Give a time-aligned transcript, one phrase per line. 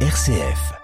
[0.00, 0.76] RCF.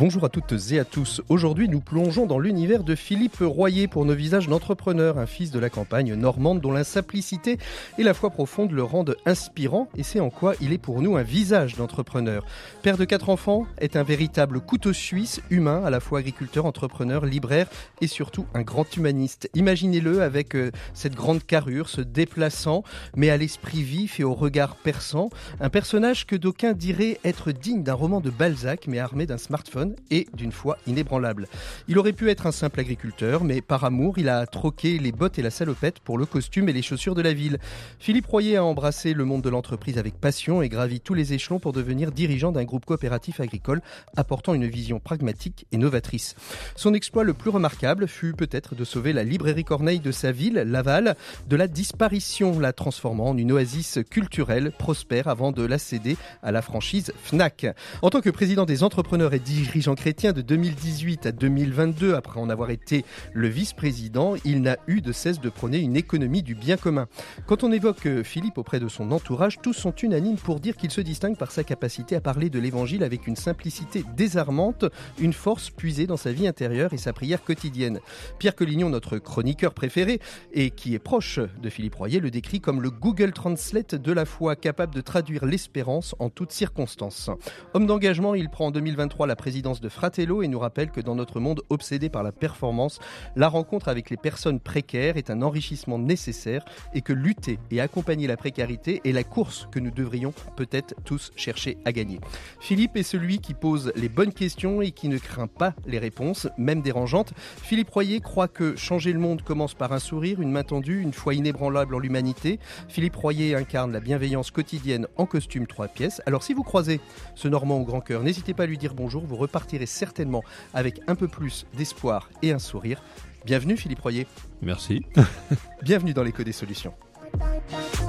[0.00, 1.20] Bonjour à toutes et à tous.
[1.28, 5.58] Aujourd'hui, nous plongeons dans l'univers de Philippe Royer pour nos visages d'entrepreneur, un fils de
[5.58, 7.58] la campagne normande dont la simplicité
[7.98, 11.18] et la foi profonde le rendent inspirant et c'est en quoi il est pour nous
[11.18, 12.46] un visage d'entrepreneur.
[12.80, 17.26] Père de quatre enfants, est un véritable couteau suisse, humain, à la fois agriculteur, entrepreneur,
[17.26, 17.68] libraire
[18.00, 19.50] et surtout un grand humaniste.
[19.52, 22.84] Imaginez-le avec euh, cette grande carrure, se déplaçant,
[23.16, 25.28] mais à l'esprit vif et au regard perçant.
[25.60, 29.89] Un personnage que d'aucuns diraient être digne d'un roman de Balzac, mais armé d'un smartphone
[30.10, 31.48] et d'une foi inébranlable.
[31.88, 35.38] Il aurait pu être un simple agriculteur, mais par amour, il a troqué les bottes
[35.38, 37.58] et la salopette pour le costume et les chaussures de la ville.
[37.98, 41.58] Philippe Royer a embrassé le monde de l'entreprise avec passion et gravi tous les échelons
[41.58, 43.80] pour devenir dirigeant d'un groupe coopératif agricole
[44.16, 46.36] apportant une vision pragmatique et novatrice.
[46.76, 50.54] Son exploit le plus remarquable fut peut-être de sauver la librairie Corneille de sa ville,
[50.66, 51.16] Laval,
[51.48, 56.52] de la disparition, la transformant en une oasis culturelle prospère avant de la céder à
[56.52, 57.66] la franchise FNAC.
[58.02, 62.40] En tant que président des entrepreneurs et dirigeants Jean Chrétien de 2018 à 2022, après
[62.40, 66.54] en avoir été le vice-président, il n'a eu de cesse de prôner une économie du
[66.54, 67.06] bien commun.
[67.46, 70.90] Quand on évoque euh, Philippe auprès de son entourage, tous sont unanimes pour dire qu'il
[70.90, 74.84] se distingue par sa capacité à parler de l'évangile avec une simplicité désarmante,
[75.18, 78.00] une force puisée dans sa vie intérieure et sa prière quotidienne.
[78.38, 80.20] Pierre Collignon, notre chroniqueur préféré
[80.52, 84.24] et qui est proche de Philippe Royer, le décrit comme le Google Translate de la
[84.24, 87.30] foi, capable de traduire l'espérance en toutes circonstances.
[87.74, 91.14] Homme d'engagement, il prend en 2023 la présidence de Fratello et nous rappelle que dans
[91.14, 92.98] notre monde obsédé par la performance,
[93.36, 98.26] la rencontre avec les personnes précaires est un enrichissement nécessaire et que lutter et accompagner
[98.26, 102.18] la précarité est la course que nous devrions peut-être tous chercher à gagner.
[102.58, 106.48] Philippe est celui qui pose les bonnes questions et qui ne craint pas les réponses,
[106.58, 107.32] même dérangeantes.
[107.62, 111.12] Philippe Royer croit que changer le monde commence par un sourire, une main tendue, une
[111.12, 112.58] foi inébranlable en l'humanité.
[112.88, 116.22] Philippe Royer incarne la bienveillance quotidienne en costume trois pièces.
[116.24, 117.00] Alors si vous croisez
[117.34, 121.00] ce Normand au grand cœur, n'hésitez pas à lui dire bonjour, vous repartirez certainement avec
[121.06, 123.02] un peu plus d'espoir et un sourire.
[123.44, 124.26] Bienvenue Philippe Royer.
[124.62, 125.04] Merci.
[125.82, 126.94] Bienvenue dans l'écho des solutions.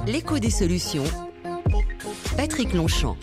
[0.06, 1.04] L'écho des solutions.
[2.36, 3.16] Patrick Longchamp.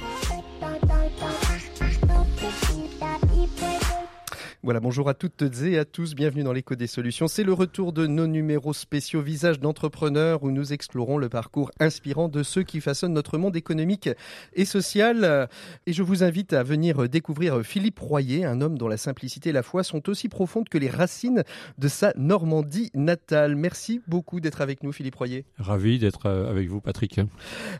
[4.69, 7.27] Voilà, bonjour à toutes et à tous, bienvenue dans l'écho des solutions.
[7.27, 12.27] C'est le retour de nos numéros spéciaux Visage d'entrepreneurs où nous explorons le parcours inspirant
[12.27, 14.11] de ceux qui façonnent notre monde économique
[14.53, 15.49] et social.
[15.87, 19.53] Et je vous invite à venir découvrir Philippe Royer, un homme dont la simplicité et
[19.53, 21.43] la foi sont aussi profondes que les racines
[21.79, 23.55] de sa Normandie natale.
[23.55, 25.45] Merci beaucoup d'être avec nous, Philippe Royer.
[25.57, 27.19] Ravi d'être euh, avec vous, Patrick.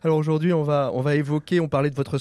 [0.03, 2.17] Alors aujourd'hui, on va, on va évoquer, on parlait de votre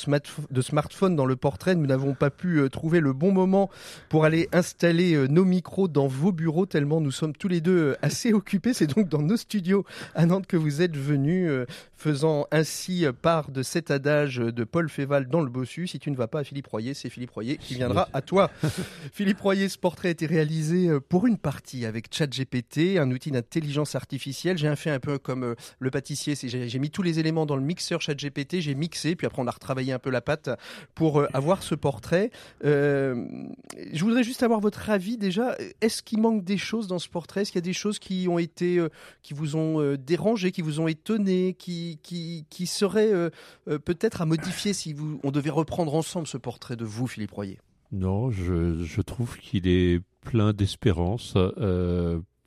[0.50, 1.74] de smartphone dans le portrait.
[1.74, 3.70] Nous n'avons pas pu euh, trouver le bon moment
[4.10, 7.78] pour aller installer euh, nos micros dans vos bureaux tellement nous sommes tous les deux
[7.78, 8.74] euh, assez occupés.
[8.74, 11.64] C'est donc dans nos studios à Nantes que vous êtes venus, euh,
[11.94, 15.86] faisant ainsi part de cet adage de Paul Féval dans le Bossu.
[15.86, 18.50] Si tu ne vas pas à Philippe Royer, c'est Philippe Royer qui viendra à toi.
[19.12, 23.94] Philippe Royer, ce portrait a été réalisé pour une partie avec ChatGPT, un outil d'intelligence
[23.94, 24.58] artificielle.
[24.58, 26.34] J'ai fait un peu comme le pâtissier.
[26.36, 29.52] J'ai mis tous les éléments dans le mixeur ChatGPT, j'ai mixé, puis après on a
[29.52, 30.50] retravaillé un peu la pâte
[30.94, 32.30] pour avoir ce portrait.
[32.62, 35.56] je voudrais juste avoir votre avis déjà.
[35.81, 37.43] Est-ce qu'il manque des choses dans ce portrait?
[37.43, 38.88] Est-ce qu'il y a des choses qui ont été, euh,
[39.22, 43.31] qui vous ont euh, dérangé, qui vous ont étonné, qui, qui, qui seraient euh,
[43.66, 47.59] peut-être à modifier si vous, on devait reprendre ensemble ce portrait de vous, Philippe Royer?
[47.91, 51.34] Non, je, je trouve qu'il est plein d'espérance,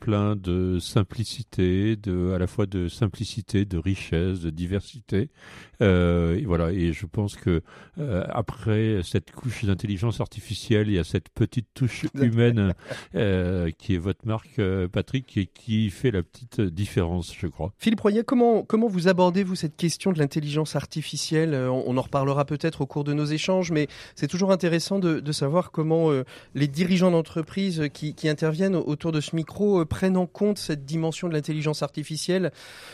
[0.02, 5.30] plein de simplicité, de, à la fois de simplicité, de richesse, de diversité.
[5.82, 6.72] Euh, et voilà.
[6.72, 7.62] Et je pense que
[8.00, 12.74] euh, après cette couche d'intelligence artificielle, il y a cette petite touche humaine
[13.16, 14.60] euh, qui est votre marque,
[14.92, 17.72] Patrick, et qui fait la petite différence, je crois.
[17.78, 21.54] Philippe Royer, comment comment vous abordez vous cette question de l'intelligence artificielle?
[21.54, 25.32] On, en reparlera peut-être au cours de nos échanges, mais c'est toujours intéressant de, de
[25.32, 26.10] savoir comment
[26.56, 31.28] les dirigeants d'entreprise qui, qui interviennent autour de ce micro prennent en compte cette dimension
[31.28, 32.52] de l'intelligence artificielle.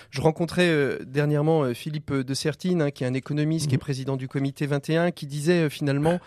[0.09, 3.77] Je rencontrais euh, dernièrement euh, Philippe de Sertine, hein, qui est un économiste, qui est
[3.77, 3.81] mhm.
[3.81, 6.19] président du comité 21, qui disait euh, finalement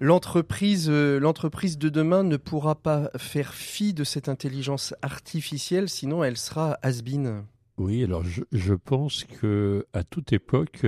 [0.00, 6.36] l'entreprise l'entreprise de demain ne pourra pas faire fi de cette intelligence artificielle, sinon elle
[6.36, 7.44] sera has-been.
[7.78, 10.86] Oui, alors je, je, pense que à toute époque,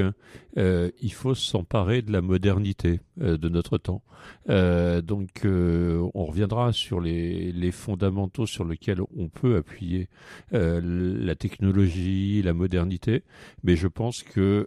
[0.58, 4.02] euh, il faut s'emparer de la modernité euh, de notre temps.
[4.48, 10.08] Euh, donc, on reviendra sur les, fondamentaux sur lesquels on peut appuyer
[10.50, 13.22] la technologie, la modernité,
[13.62, 14.66] mais je pense que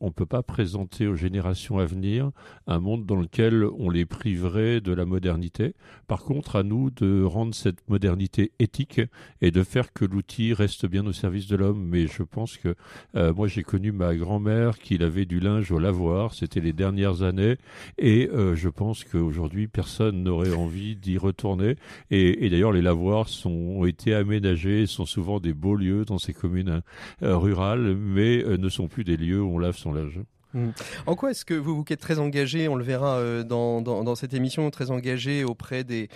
[0.00, 2.30] on peut pas présenter aux générations à venir
[2.66, 5.74] un monde dans lequel on les priverait de la modernité.
[6.08, 9.02] Par contre, à nous de rendre cette modernité éthique
[9.42, 11.82] et de faire que l'outil reste bien au service de l'homme.
[11.88, 12.74] Mais je pense que
[13.16, 17.22] euh, moi j'ai connu ma grand-mère qui lavait du linge au lavoir, c'était les dernières
[17.22, 17.56] années,
[17.98, 21.76] et euh, je pense qu'aujourd'hui personne n'aurait envie d'y retourner.
[22.10, 26.32] Et, d'ailleurs les lavoirs sont, ont été aménagés, sont souvent des beaux lieux dans ces
[26.32, 26.82] communes
[27.22, 30.20] euh, rurales, mais ne sont plus des lieux où on lave son linge.
[30.52, 30.70] Mmh.
[31.06, 34.34] En quoi est-ce que vous, vous êtes très engagé, on le verra euh, dans, cette
[34.34, 36.08] émission, très engagé auprès des,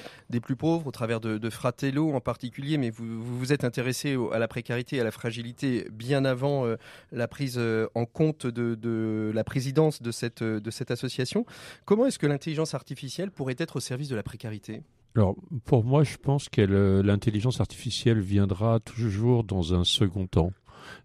[0.43, 4.49] plus pauvres, au travers de, Fratello en particulier, mais vous vous, êtes intéressé à la
[4.49, 6.77] précarité, à la fragilité bien avant euh,
[7.13, 11.47] la prise euh, en compte de, de, la présidence de cette, de cette association?
[11.85, 14.83] Comment est-ce que l'intelligence artificielle pourrait être au service de la précarité?
[15.17, 16.61] Alors, pour moi, je pense que
[17.03, 20.53] l'intelligence artificielle viendra toujours dans un second temps.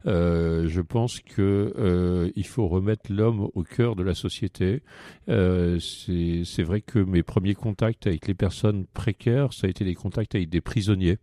[0.05, 4.81] Euh, je pense que euh, il faut remettre l'homme au cœur de la société.
[5.29, 9.95] Euh, c'est vrai que mes premiers contacts avec les personnes précaires, ça a été des
[9.95, 11.17] contacts avec des prisonniers,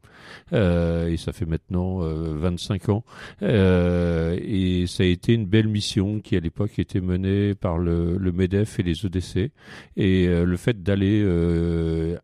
[0.53, 3.05] et ça fait maintenant 25 euh, ans.
[3.43, 8.33] Et ça a été une belle mission qui à l'époque était menée par le, le,
[8.33, 9.53] Medef et les EDC.
[9.97, 11.25] Et le fait d'aller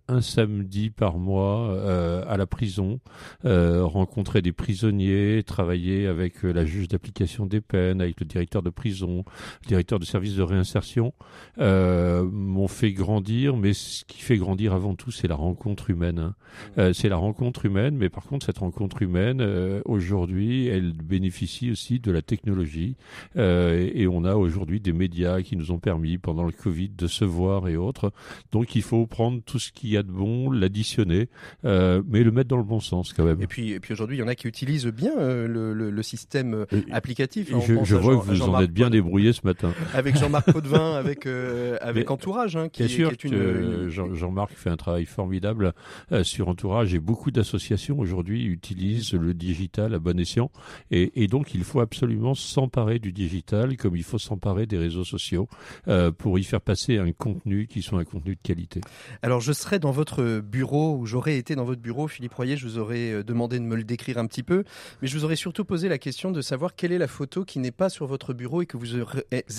[0.09, 3.01] un samedi par mois à la prison,
[3.45, 8.71] rencontrer des prisonniers, travailler avec avec la juge d'application des peines, avec le directeur de
[8.71, 9.25] prison,
[9.65, 11.13] le directeur de service de réinsertion,
[11.59, 13.57] euh, m'ont fait grandir.
[13.57, 16.19] Mais ce qui fait grandir avant tout, c'est la rencontre humaine.
[16.19, 16.35] Hein.
[16.77, 16.81] Mmh.
[16.81, 21.71] Euh, c'est la rencontre humaine, mais par contre, cette rencontre humaine, euh, aujourd'hui, elle bénéficie
[21.71, 22.97] aussi de la technologie.
[23.37, 27.07] Euh, et on a aujourd'hui des médias qui nous ont permis, pendant le Covid, de
[27.07, 28.13] se voir et autres.
[28.53, 31.29] Donc, il faut prendre tout ce qu'il y a de bon, l'additionner,
[31.65, 33.41] euh, mais le mettre dans le bon sens quand même.
[33.41, 36.03] Et puis, et puis aujourd'hui, il y en a qui utilisent bien le, le, le
[36.17, 37.53] système euh, applicatif.
[37.53, 39.73] Hein, je, je vois que vous en êtes bien débrouillé ce matin.
[39.95, 43.89] Avec Jean-Marc Potvin, avec euh, avec Mais, Entourage, hein, qui, bien sûr qui est une,
[43.89, 44.15] une...
[44.15, 45.73] Jean-Marc fait un travail formidable
[46.13, 50.51] euh, sur Entourage et beaucoup d'associations aujourd'hui utilisent le digital à bon escient
[50.91, 55.05] et, et donc il faut absolument s'emparer du digital comme il faut s'emparer des réseaux
[55.05, 55.49] sociaux
[55.89, 58.81] euh, pour y faire passer un contenu qui soit un contenu de qualité.
[59.23, 62.67] Alors je serai dans votre bureau ou j'aurais été dans votre bureau, Philippe Royer, je
[62.67, 64.65] vous aurais euh, demandé de me le décrire un petit peu,
[65.01, 67.61] mais je vous aurais surtout posé la question de savoir quelle est la photo qui
[67.61, 68.97] n'est pas sur votre bureau et que vous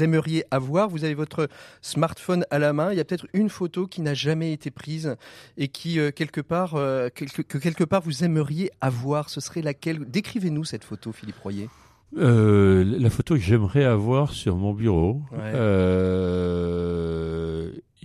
[0.01, 0.89] aimeriez avoir.
[0.89, 1.47] Vous avez votre
[1.81, 2.91] smartphone à la main.
[2.91, 5.15] Il y a peut-être une photo qui n'a jamais été prise
[5.57, 9.29] et qui euh, quelque part euh, que quelque part vous aimeriez avoir.
[9.29, 9.99] Ce serait laquelle?
[10.05, 11.69] Décrivez-nous cette photo, Philippe Royer.
[12.17, 15.21] Euh, la photo que j'aimerais avoir sur mon bureau.
[15.31, 15.51] Ouais.
[15.55, 16.91] Euh,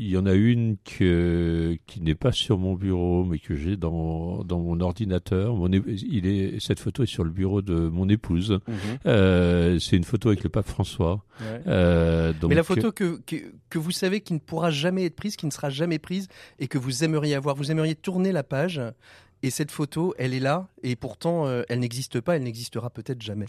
[0.00, 3.76] il y en a une que, qui n'est pas sur mon bureau, mais que j'ai
[3.76, 5.56] dans, dans mon ordinateur.
[5.56, 8.52] Mon, il est, cette photo est sur le bureau de mon épouse.
[8.52, 8.98] -hmm.
[9.06, 11.24] euh, c'est une photo avec le pape François.
[11.40, 12.32] Ouais.
[12.40, 13.36] Donc, mais la photo que, que,
[13.68, 16.28] que, vous savez qui ne pourra jamais être prise, qui ne sera jamais prise,
[16.60, 18.80] et que vous aimeriez avoir, vous aimeriez tourner la page
[19.42, 23.22] et cette photo, elle est là, et pourtant, euh, elle n'existe pas, elle n'existera peut-être
[23.22, 23.46] jamais.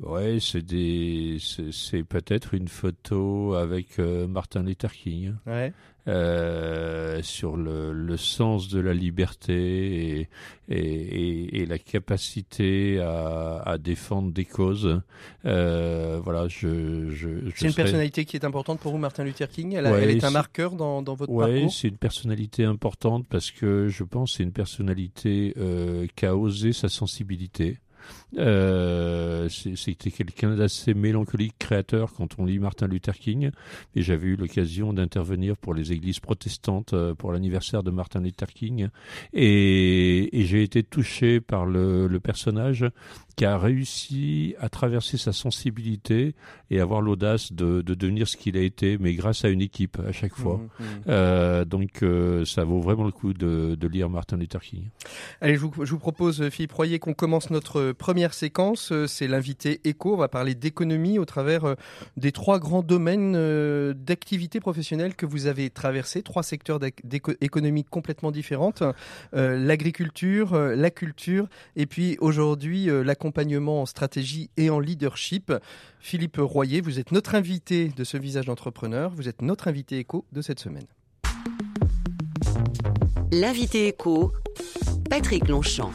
[0.00, 1.38] Ouais, c'est des,
[1.70, 5.34] c'est peut-être une photo avec euh, Martin Luther King.
[5.46, 5.72] Ouais.
[6.08, 10.28] Euh, sur le, le, sens de la liberté et,
[10.70, 15.02] et, et, et la capacité à, à, défendre des causes.
[15.44, 17.10] Euh, voilà, je.
[17.10, 17.82] je, je c'est une serais...
[17.82, 19.74] personnalité qui est importante pour vous, Martin Luther King.
[19.74, 21.72] Elle, ouais, elle est un marqueur dans, dans votre ouais, parcours.
[21.74, 26.72] c'est une personnalité importante parce que je pense c'est une personnalité euh, qui a osé
[26.72, 27.80] sa sensibilité.
[28.36, 33.50] Euh, C'était quelqu'un d'assez mélancolique, créateur quand on lit Martin Luther King.
[33.94, 38.48] Et j'avais eu l'occasion d'intervenir pour les églises protestantes euh, pour l'anniversaire de Martin Luther
[38.48, 38.88] King.
[39.32, 42.84] Et, et j'ai été touché par le, le, personnage
[43.36, 46.34] qui a réussi à traverser sa sensibilité
[46.70, 49.98] et avoir l'audace de, de, devenir ce qu'il a été, mais grâce à une équipe
[50.06, 50.56] à chaque fois.
[50.56, 50.86] Mmh, mmh.
[51.08, 54.88] Euh, donc euh, ça vaut vraiment le coup de, de, lire Martin Luther King.
[55.40, 58.92] Allez, je vous, je vous propose, Philippe Royer, qu'on commence notre première séquence.
[59.06, 60.14] C'est l'invité éco.
[60.14, 61.74] On va parler d'économie au travers euh,
[62.16, 68.32] des trois grands domaines euh, d'activité professionnelle que vous avez traversés, trois secteurs d'économie complètement
[68.32, 68.82] différentes
[69.34, 71.46] euh, l'agriculture, la culture,
[71.76, 75.52] et puis aujourd'hui l'accompagnement accompagnement en stratégie et en leadership.
[76.00, 80.24] Philippe Royer, vous êtes notre invité de ce visage d'entrepreneur, vous êtes notre invité éco
[80.32, 80.86] de cette semaine.
[83.30, 84.32] L'invité éco,
[85.08, 85.92] Patrick Longchamp.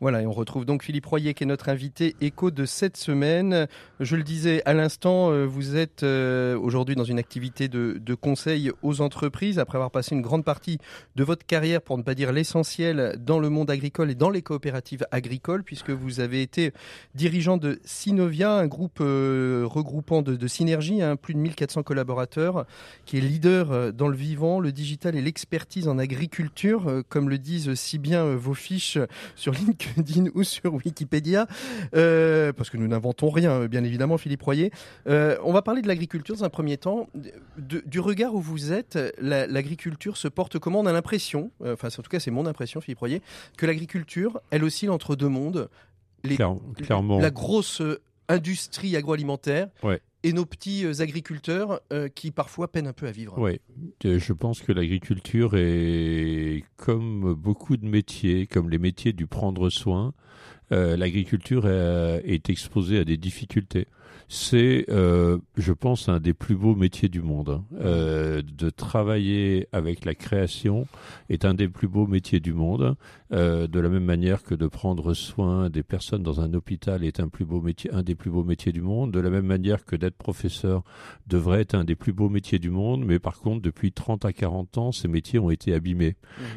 [0.00, 3.68] Voilà, et on retrouve donc Philippe Royer qui est notre invité écho de cette semaine.
[4.00, 8.72] Je le disais à l'instant, euh, vous êtes euh, aujourd'hui dans une activité de, conseil
[8.82, 10.78] aux entreprises après avoir passé une grande partie
[11.16, 14.40] de votre carrière, pour ne pas dire l'essentiel, dans le monde agricole et dans les
[14.40, 16.72] coopératives agricoles, puisque vous avez été
[17.14, 22.64] dirigeant de Synovia, un groupe euh, regroupant de, de synergie, hein, plus de 1400 collaborateurs,
[23.04, 27.74] qui est leader dans le vivant, le digital et l'expertise en agriculture, comme le disent
[27.74, 28.98] si bien vos fiches
[29.36, 29.89] sur LinkedIn
[30.34, 31.46] ou sur Wikipédia,
[31.94, 34.70] euh, parce que nous n'inventons rien, bien évidemment, Philippe Royer.
[35.06, 37.08] Euh, on va parler de l'agriculture dans un premier temps.
[37.56, 40.80] du regard où vous êtes, l'agriculture se porte comment?
[40.80, 43.22] On a l'impression, euh, enfin en tout cas c'est mon impression, Philippe Royer,
[43.56, 45.68] que l'agriculture, elle oscille entre deux mondes.
[46.22, 47.18] Les, clairement.
[47.18, 47.82] La grosse
[48.28, 49.68] industrie agroalimentaire
[50.22, 53.38] et nos petits euh, agriculteurs euh, qui parfois peinent un peu à vivre.
[53.38, 53.60] Oui,
[54.02, 60.12] je pense que l'agriculture est comme beaucoup de métiers, comme les métiers du prendre soin,
[60.72, 63.88] euh, l'agriculture est exposée à des difficultés
[64.32, 67.48] c'est, euh, je pense, un des plus beaux métiers du monde.
[67.48, 67.64] Hein.
[67.80, 70.86] Euh, de travailler avec la création
[71.28, 72.94] est un des plus beaux métiers du monde.
[73.32, 77.18] Euh, de la même manière que de prendre soin des personnes dans un hôpital est
[77.18, 79.10] un plus beau métier, un des plus beaux métiers du monde.
[79.10, 80.84] De la même manière que d'être professeur
[81.26, 83.04] devrait être un des plus beaux métiers du monde.
[83.04, 86.14] Mais par contre, depuis 30 à 40 ans, ces métiers ont été abîmés.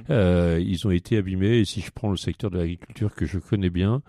[0.09, 0.13] Mmh.
[0.59, 1.57] ils ont été abîmés.
[1.57, 4.03] Et si je prends le secteur de l'agriculture que je connais bien,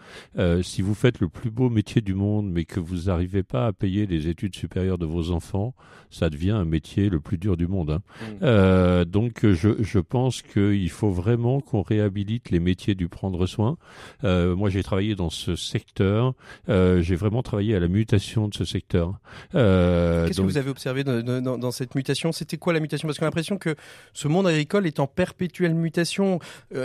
[0.60, 3.72] si vous faites le plus beau métier du monde, mais que vous arrivez pas à
[3.72, 5.74] payer les études supérieures de vos enfants,
[6.14, 7.90] ça devient un métier le plus dur du monde.
[7.90, 8.02] Hein.
[8.20, 8.24] Mmh.
[8.42, 13.76] Euh, donc je, je pense qu'il faut vraiment qu'on réhabilite les métiers du prendre soin.
[14.22, 16.34] Euh, moi j'ai travaillé dans ce secteur,
[16.68, 19.18] euh, j'ai vraiment travaillé à la mutation de ce secteur.
[19.52, 22.32] Qu'est-ce que vous avez observé dans, dans, cette mutation?
[22.32, 23.08] C'était quoi la mutation?
[23.08, 23.74] Parce qu'on a l'impression que
[24.12, 26.38] ce monde agricole est en perpétuelle mutation.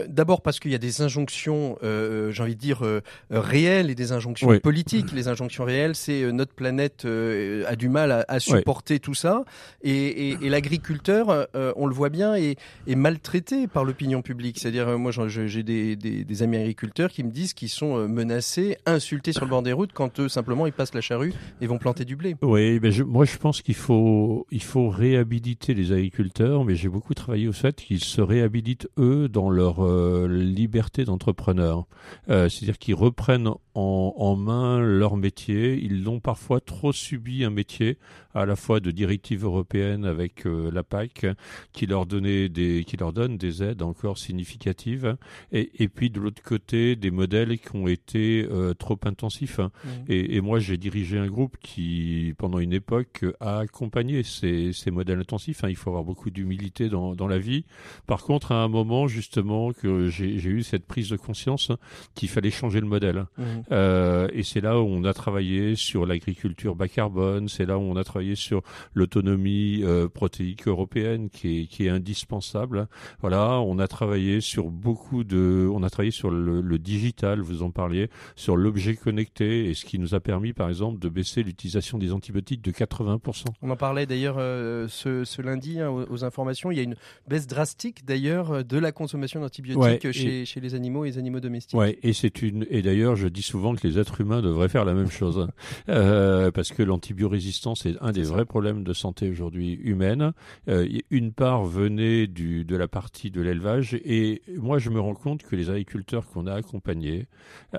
[0.08, 2.82] D'abord parce qu'il y a des injonctions, j'ai envie de dire,
[3.30, 5.12] réelles et des injonctions politiques.
[5.12, 9.46] Les injonctions réelles, c'est notre planète euh, a du mal à, supporter tout ça.
[9.82, 14.60] Et, l'agriculteur, euh, on le voit bien, est, maltraité par l'opinion publique.
[14.60, 19.46] C'est-à-dire, euh, moi, j'ai des, amis agriculteurs qui me disent qu'ils sont menacés, insultés sur
[19.46, 22.18] le bord des routes quand eux, simplement, ils passent la charrue et vont planter du
[22.18, 22.36] blé.
[22.42, 27.14] Oui, ben moi, je pense qu'il faut, il faut réhabiliter les agriculteurs, mais j'ai beaucoup
[27.14, 29.88] travaillé au fait qu'ils se réhabilitent, eux, dans leur
[30.28, 31.86] liberté d'entrepreneur.
[32.28, 35.80] C'est-à-dire qu'ils reprennent en, en main leur métier.
[35.82, 37.98] Ils l'ont parfois trop subi un métier
[38.34, 41.26] à la fois de directives européennes avec euh, la PAC
[41.74, 45.18] qui leur donnait des qui leur donne des aides encore significatives
[45.52, 49.90] et, et puis de l'autre côté des modèles qui ont été euh, trop intensifs mmh.
[50.10, 54.92] et, et, moi j'ai dirigé un groupe qui pendant une époque a accompagné ces, ces
[54.92, 55.70] modèles intensifs hein.
[55.70, 57.66] il faut avoir beaucoup d'humilité dans, dans la vie
[58.08, 61.72] par contre à un moment justement que j'ai eu cette prise de conscience
[62.16, 63.44] qu'il fallait changer le modèle mmh.
[63.72, 67.48] euh, et c'est là où on a travaillé sur l'agriculture culture bas carbone.
[67.50, 68.62] C'est là où on a travaillé sur
[68.94, 72.88] l'autonomie euh, protéique européenne qui est, qui est indispensable.
[73.22, 77.64] Voilà, on a travaillé sur beaucoup de, on a travaillé sur le, le digital, vous
[77.64, 81.44] en parliez, sur l'objet connecté et ce qui nous a permis, par exemple, de baisser
[81.44, 83.46] l'utilisation des antibiotiques de 80%.
[83.62, 86.72] On en parlait d'ailleurs euh, ce, ce, lundi hein, aux, informations.
[86.72, 86.96] Il y a une
[87.28, 91.80] baisse drastique d'ailleurs de la consommation d'antibiotiques chez, chez, les animaux et les animaux domestiques.
[91.80, 94.86] Ouais, et c'est une, et d'ailleurs, je dis souvent que les êtres humains devraient faire
[94.86, 95.48] la même chose.
[95.88, 96.10] Euh,
[96.40, 100.34] euh, parce que l'antibiorésistance est un des vrais problèmes de santé aujourd'hui humaine.
[100.68, 105.14] Euh, une part venait du, de la partie de l'élevage et moi je me rends
[105.14, 107.28] compte que les agriculteurs qu'on a accompagnés,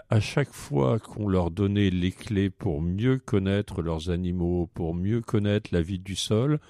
[0.09, 5.21] à chaque fois qu'on leur donnait les clés pour mieux connaître leurs animaux, pour mieux
[5.21, 6.61] connaître la vie du sol,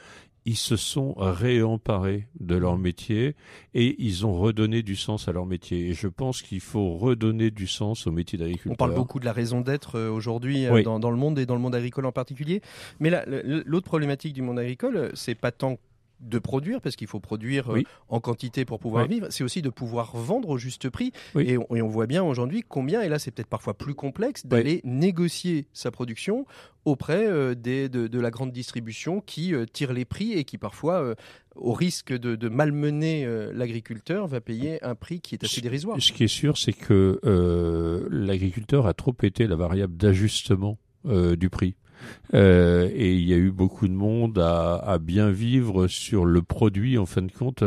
[0.51, 3.37] ils se sont réemparés de leur métier
[3.73, 5.91] et ils ont redonné du sens à leur métier.
[5.91, 8.73] Et je pense qu'il faut redonner du sens au métier d'agriculteur.
[8.73, 11.47] On parle beaucoup de la raison d'être euh, aujourd'hui euh, dans, dans, le monde et
[11.47, 12.63] dans le monde agricole en particulier.
[12.99, 13.13] Mais
[13.65, 15.79] l'autre problématique du monde agricole, c'est pas tant
[16.21, 19.71] de produire, parce qu'il faut produire euh, en quantité pour pouvoir vivre, c'est aussi de
[19.71, 21.13] pouvoir vendre au juste prix.
[21.39, 25.67] Et, on, voit bien aujourd'hui combien, et là c'est peut-être parfois plus complexe, d'aller négocier
[25.73, 26.47] sa production
[26.85, 31.15] auprès euh, des, de, la grande distribution qui euh, tire les prix et qui parfois
[31.57, 36.01] au risque de, malmener l'agriculteur, va payer un prix qui est assez dérisoire.
[36.01, 37.19] Ce qui est sûr, c'est que
[38.11, 41.75] l'agriculteur a trop été la variable d'ajustement du prix.
[42.35, 46.99] Euh, et il y a eu beaucoup de monde à, bien vivre sur le produit
[46.99, 47.65] en fin de compte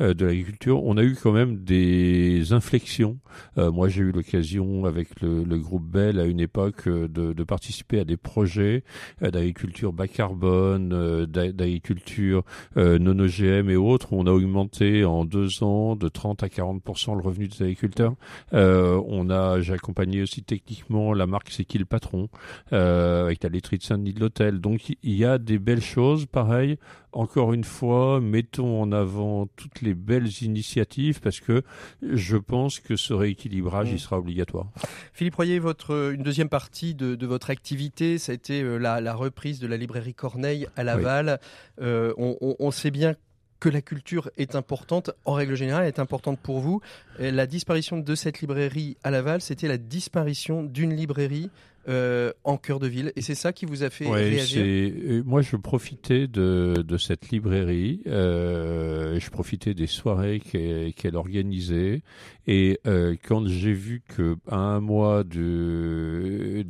[0.00, 0.84] euh, de l'agriculture.
[0.84, 3.18] On a eu quand même des inflexions.
[3.58, 8.00] Euh, moi, j'ai eu l'occasion avec le, groupe Bell à une époque de, de participer
[8.00, 8.82] à des projets
[9.20, 12.42] d'agriculture bas carbone, d'agriculture
[12.76, 14.12] non OGM et autres.
[14.12, 18.14] On a augmenté en deux ans de 30 à 40% le revenu des agriculteurs.
[18.52, 22.28] on a, j'ai accompagné aussi techniquement la marque C'est qui le patron
[22.72, 24.60] avec la laiterie de Saint-Denis de l'Hôtel.
[24.60, 26.78] Donc il y a des belles choses, pareil.
[27.12, 31.62] Encore une fois, mettons en avant toutes les belles initiatives parce que
[32.02, 33.98] je pense que ce rééquilibrage, il mmh.
[33.98, 34.66] sera obligatoire.
[35.12, 39.60] Philippe Royer, votre, une deuxième partie de, votre activité, ça a été euh, la, reprise
[39.60, 41.38] de la librairie Corneille à Laval.
[41.80, 43.14] Euh, on, sait bien
[43.60, 46.80] que la culture est importante, en règle générale, est importante pour vous.
[47.18, 51.48] la disparition de cette librairie à Laval, c'était la disparition d'une librairie
[51.88, 53.12] euh, en cœur de ville.
[53.16, 54.62] Et c'est ça qui vous a fait réagir?
[54.64, 58.00] euh, Moi, je profitais de, de cette librairie.
[58.06, 62.02] Euh, je profitais des soirées qu'elle organisait.
[62.46, 66.62] Et euh, quand j'ai vu que à un mois d'une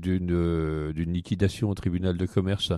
[1.12, 2.72] liquidation au tribunal de commerce,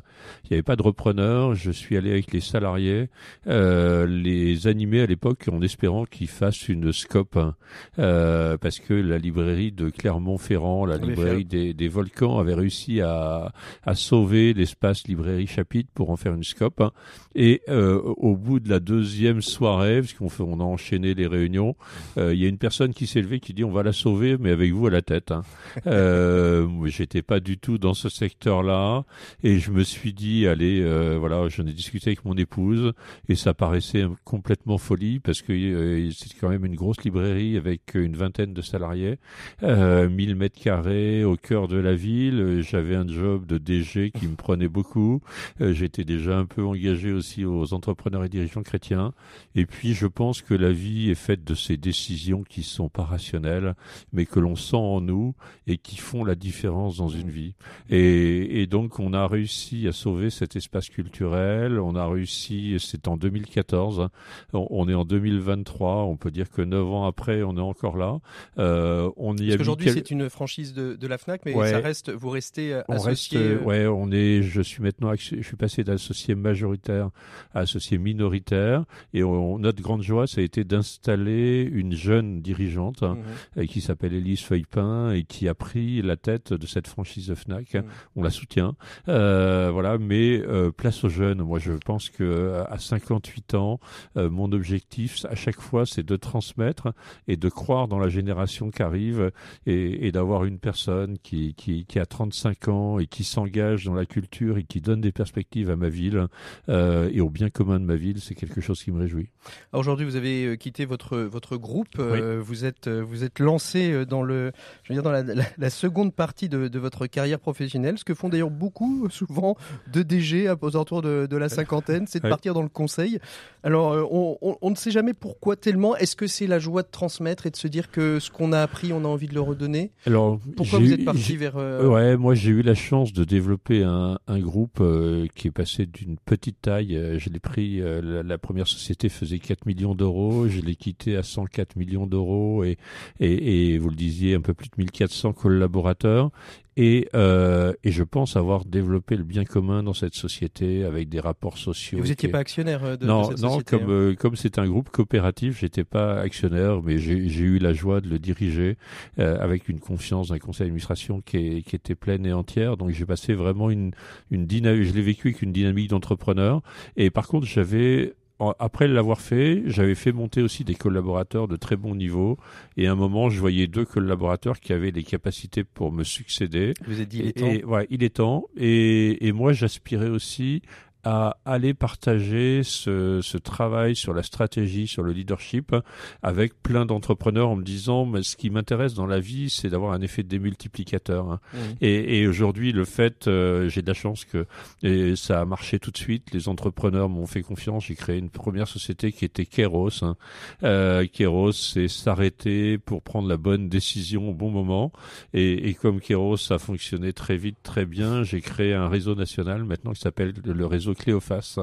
[0.45, 3.09] il n'y avait pas de repreneur, je suis allé avec les salariés,
[3.47, 7.55] les animer à l'époque en espérant qu'ils fassent une scope, hein.
[7.97, 13.53] parce que la librairie de Clermont-Ferrand, la librairie des, des volcans avait réussi à,
[13.85, 16.81] à sauver l'espace librairie chapitre pour en faire une scope.
[16.81, 16.93] Hein.
[17.35, 21.77] Et euh, au bout de la deuxième soirée, parce qu'on on a enchaîné les réunions,
[22.19, 24.37] euh, il y a une personne qui s'est levée qui dit on va la sauver,
[24.39, 25.33] mais avec vous à la tête.
[25.33, 25.43] Hein.
[25.87, 29.05] euh, J'étais pas du tout dans ce secteur-là,
[29.43, 30.83] et je me suis dit allez,
[31.19, 32.93] voilà, j'en ai discuté avec mon épouse,
[33.29, 38.17] et ça paraissait complètement folie parce que c'est quand même une grosse librairie avec une
[38.17, 39.19] vingtaine de salariés,
[39.63, 44.27] 1000 mètres carrés au cœur de la ville euh, j'avais un job de DG qui
[44.27, 45.21] me prenait beaucoup.
[45.61, 49.13] Euh, j'étais déjà un peu engagé aussi aux entrepreneurs et dirigeants chrétiens.
[49.55, 53.05] Et puis, je pense que la vie est faite de ces décisions qui sont pas
[53.05, 53.75] rationnelles,
[54.13, 55.35] mais que l'on sent en nous
[55.67, 57.55] et qui font la différence dans une vie.
[57.91, 61.79] Et, et donc, on a réussi à sauver cet espace culturel.
[61.79, 64.01] On a réussi, c'est en 2014.
[64.01, 64.11] Hein.
[64.53, 66.05] On, est en 2023.
[66.05, 68.19] On peut dire que neuf ans après, on est encore là.
[68.59, 72.06] Euh, on y Parce qu'aujourd'hui, c'est une franchise de, de, la Fnac, mais ça reste
[72.11, 73.39] vous restez euh, associé.
[73.39, 74.43] Euh, euh, ouais, on est.
[74.43, 77.11] Je suis maintenant, je suis passé d'associé majoritaire
[77.55, 83.19] à associé minoritaire, et notre grande joie, ça a été d'installer une jeune dirigeante hein,
[83.57, 83.67] mhm.
[83.67, 87.75] qui s'appelle Elise Feuillepin et qui a pris la tête de cette franchise de Fnac.
[87.75, 87.85] Mhm.
[88.17, 88.77] On la soutient,
[89.09, 89.99] euh, voilà.
[89.99, 90.43] Mais
[90.77, 91.43] place aux jeunes.
[91.43, 93.81] Moi, je pense que à 58 ans,
[94.15, 96.93] mon objectif, à chaque fois, c'est de transmettre
[97.29, 99.33] et de croire dans la génération qui arrive
[99.67, 103.95] et, et d'avoir une personne qui, qui, qui a 35 ans et qui s'engage dans
[103.95, 106.27] la culture et qui donne des perspectives à ma ville
[106.69, 109.29] euh, et au bien commun de ma ville, c'est quelque chose qui me réjouit.
[109.73, 114.23] Aujourd'hui, vous avez euh, quitté votre votre groupe, euh, vous êtes vous êtes lancé dans
[114.23, 114.53] le
[114.85, 118.15] je veux dire dans la, la, seconde partie de, de, votre carrière professionnelle, ce que
[118.15, 119.57] font d'ailleurs beaucoup souvent
[119.93, 123.19] de DG aux alentours de, de la cinquantaine, c'est de partir dans le conseil.
[123.63, 125.97] Alors on, on, on, ne sait jamais pourquoi tellement.
[125.97, 128.61] Est-ce que c'est la joie de transmettre et de se dire que ce qu'on a
[128.61, 129.91] appris, on a envie de le redonner?
[130.07, 133.83] Alors pourquoi vous êtes parti vers euh, ouais, moi j'ai eu la chance de développer
[133.83, 136.97] un, un groupe euh, qui est passé d'une petite taille.
[136.97, 141.23] Euh, je l'ai pris, la, première société faisait 4 millions d'euros, je l'ai quitté à
[141.23, 142.79] 104 millions d'euros et,
[143.21, 146.31] et, et, vous le disiez, un peu plus de 1400 collaborateurs.
[146.77, 151.21] Et, euh, et je pense avoir développé le bien commun dans cette société avec des
[151.21, 151.99] rapports sociaux.
[151.99, 154.91] vous n'étiez pas actionnaire de, non, cette non, société comme euh, comme c'est un groupe
[154.91, 158.77] coopératif, j'étais pas actionnaire, mais j'ai eu la joie de le diriger
[159.19, 162.77] euh, avec une confiance d'un conseil d'administration qui, qui était pleine et entière.
[162.77, 163.93] Donc j'ai passé vraiment une
[164.31, 164.85] une dynamique.
[164.85, 166.61] Je l'ai vécu avec une dynamique d'entrepreneur.
[166.97, 168.15] Et par contre, j'avais
[168.59, 172.37] après l'avoir fait, j'avais fait monter aussi des collaborateurs de très bon niveau.
[172.77, 176.75] Et à un moment, je voyais deux collaborateurs qui avaient les capacités pour me succéder.
[176.87, 177.47] Vous avez dit, il est temps.
[177.47, 178.45] Et, ouais, il est temps.
[178.57, 180.63] Et, et moi, j'aspirais aussi
[181.09, 185.73] à aller partager ce, ce, travail sur la stratégie, sur le leadership
[186.21, 189.93] avec plein d'entrepreneurs en me disant mais ce qui m'intéresse dans la vie c'est d'avoir
[189.93, 191.31] un effet démultiplicateur.
[191.31, 191.41] Hein.
[191.55, 191.59] Mmh.
[191.81, 194.47] Et, et aujourd'hui le fait, euh, j'ai de la chance que
[194.83, 198.31] et ça a marché tout de suite, les entrepreneurs m'ont fait confiance, j'ai créé une
[198.31, 200.03] première société qui était Keros.
[200.03, 200.17] Hein.
[200.65, 204.91] Euh, Keros c'est s'arrêter pour prendre la bonne décision au bon moment
[205.35, 209.63] et, et comme Keros a fonctionné très vite, très bien, j'ai créé un réseau national
[209.63, 211.59] maintenant qui s'appelle le réseau Cléophas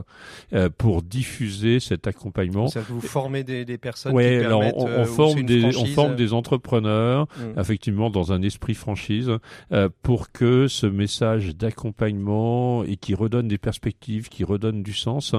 [0.78, 2.68] pour diffuser cet accompagnement.
[2.68, 5.44] Ça, vous formez des, des personnes ouais, qui alors permettent, on, euh, on ou forme
[5.44, 7.60] des on forme euh, des entrepreneurs Mm.
[7.60, 9.32] effectivement dans un esprit franchise
[9.72, 15.36] euh, pour que ce message d'accompagnement et qui redonne des perspectives, qui redonne du sens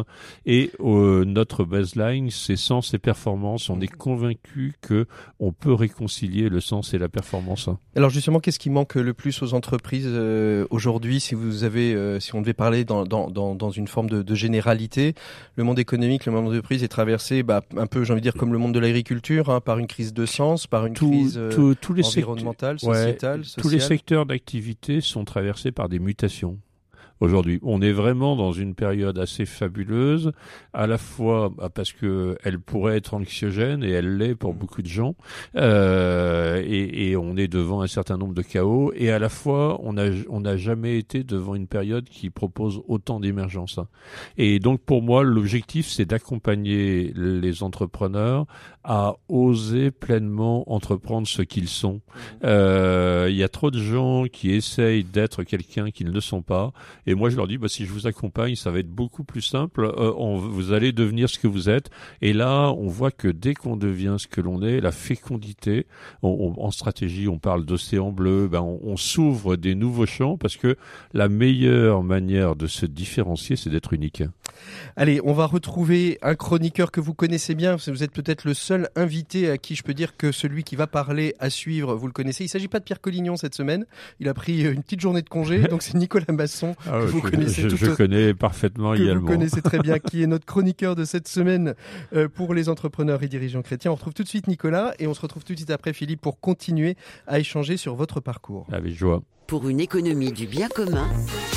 [0.47, 3.71] et euh, notre baseline c'est sens et performance.
[3.71, 5.07] On est convaincu que
[5.41, 7.69] on peut réconcilier le sens et la performance.
[7.97, 12.21] Alors justement, qu'est-ce qui manque le plus aux entreprises euh, aujourd'hui Si vous avez, euh,
[12.21, 15.15] si on devait parler dans, dans, dans, dans une forme de, de généralité,
[15.57, 18.35] le monde économique, le monde d'entreprise est traversé, bah, un peu, j'ai envie de dire,
[18.35, 21.35] comme le monde de l'agriculture, hein, par une crise de sens, par une Tout- crise
[21.39, 25.89] euh, tout- tous les secteurs- environnementale, Ouais, sociétale, tous les secteurs d'activité sont traversés par
[25.89, 26.59] des mutations.
[27.21, 30.33] Aujourd'hui, on est vraiment dans une période assez fabuleuse,
[30.73, 34.83] à la fois bah, parce que elle pourrait être anxiogène et elle l'est pour beaucoup
[34.83, 35.15] de gens,
[35.57, 39.79] euh, et, et on est devant un certain nombre de chaos, et à la fois
[39.83, 43.79] on a on n'a jamais été devant une période qui propose autant d'émergence.
[43.79, 43.87] hein.
[44.37, 48.47] Et donc pour moi, l'objectif c'est d'accompagner les entrepreneurs
[48.83, 52.01] à oser pleinement entreprendre ce qu'ils sont.
[52.45, 56.73] Euh, Il y a trop de gens qui essayent d'être quelqu'un qu'ils ne sont pas.
[57.07, 59.43] Et moi, je leur dis, bah, si je vous accompagne, ça va être beaucoup plus
[59.43, 59.85] simple.
[59.97, 61.91] Euh, vous allez devenir ce que vous êtes.
[62.23, 65.87] Et là, on voit que dès qu'on devient ce que l'on est, la fécondité,
[66.23, 70.57] on- on- en stratégie, on parle d'océan bleu, ben, on s'ouvre des nouveaux champs parce
[70.57, 70.77] que
[71.13, 74.23] la meilleure manière de se différencier, c'est d'être unique.
[74.97, 77.77] Allez, on va retrouver un chroniqueur que vous connaissez bien.
[77.77, 80.87] Vous êtes peut-être le seul invité à qui je peux dire que celui qui va
[80.87, 82.45] parler à suivre, vous le connaissez.
[82.45, 83.87] Il s'agit pas de Pierre Collignon cette semaine.
[84.21, 85.59] Il a pris une petite journée de congé.
[85.69, 89.21] donc c'est Nicolas Masson Ah que vous je, connaissez je- je connais parfaitement que également.
[89.23, 91.75] vous connaissez très bien, qui est notre chroniqueur de cette semaine
[92.15, 93.91] euh, pour les entrepreneurs et dirigeants chrétiens.
[93.91, 96.21] On retrouve tout de suite Nicolas et on se retrouve tout de suite après Philippe
[96.21, 98.67] pour continuer à échanger sur votre parcours.
[98.73, 99.23] Avec joie.
[99.47, 101.09] Pour une économie du bien commun,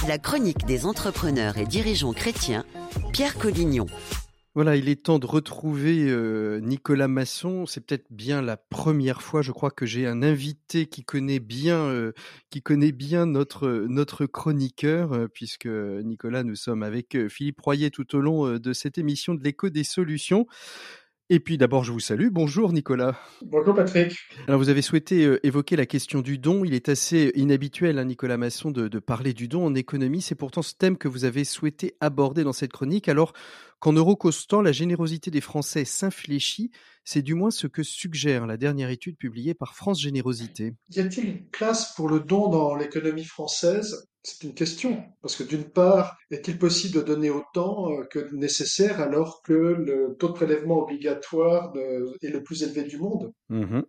[0.08, 2.66] la chronique des entrepreneurs et dirigeants chrétiens,
[3.14, 3.88] Pierre Collignon.
[4.56, 7.66] Voilà, il est temps de retrouver euh, Nicolas Masson.
[7.66, 11.78] C'est peut-être bien la première fois, je crois, que j'ai un invité qui connaît bien,
[11.78, 12.12] euh,
[13.26, 18.74] notre notre chroniqueur, euh, puisque Nicolas, nous sommes avec Philippe Royer tout au long de
[18.74, 20.48] cette émission de l'écho des solutions.
[21.30, 22.30] Et puis d'abord, je vous salue.
[22.32, 23.20] Bonjour Nicolas.
[23.42, 24.16] Bonjour Patrick.
[24.48, 26.64] Alors vous avez souhaité euh, évoquer la question du don.
[26.64, 30.22] Il est assez inhabituel, hein, Nicolas Masson, de, de parler du don en économie.
[30.22, 33.10] C'est pourtant ce thème que vous avez souhaité aborder dans cette chronique.
[33.10, 33.34] Alors
[33.80, 36.72] qu'en eurocostant, la générosité des Français s'infléchit,
[37.04, 40.76] c'est du moins ce que suggère la dernière étude publiée par France Générosité.
[40.92, 44.08] Y a-t-il une place pour le don dans l'économie française?
[44.30, 45.02] C'est une question.
[45.22, 50.18] Parce que d'une part, est-il possible de donner autant euh, que nécessaire alors que le
[50.20, 53.32] taux de prélèvement obligatoire de- est le plus élevé du monde?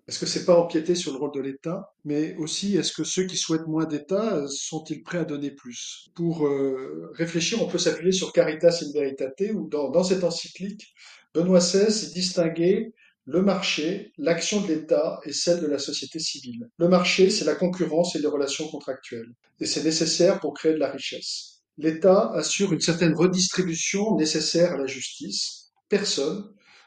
[0.07, 1.93] Est-ce que c'est pas empiéter sur le rôle de l'État?
[2.05, 6.07] Mais aussi, est-ce que ceux qui souhaitent moins d'État euh, sont-ils prêts à donner plus?
[6.15, 10.95] Pour euh, réfléchir, on peut s'appuyer sur Caritas in Veritate, où dans, dans cette encyclique,
[11.35, 12.93] Benoît XVI distinguait
[13.29, 16.71] le marché, l'action de l'État et celle de la société civile.
[16.79, 19.35] Le marché, c'est la concurrence et les relations contractuelles.
[19.61, 21.61] Et c'est nécessaire pour créer de la richesse.
[21.77, 25.73] L'État assure une certaine redistribution nécessaire à la justice.
[25.91, 26.43] Personne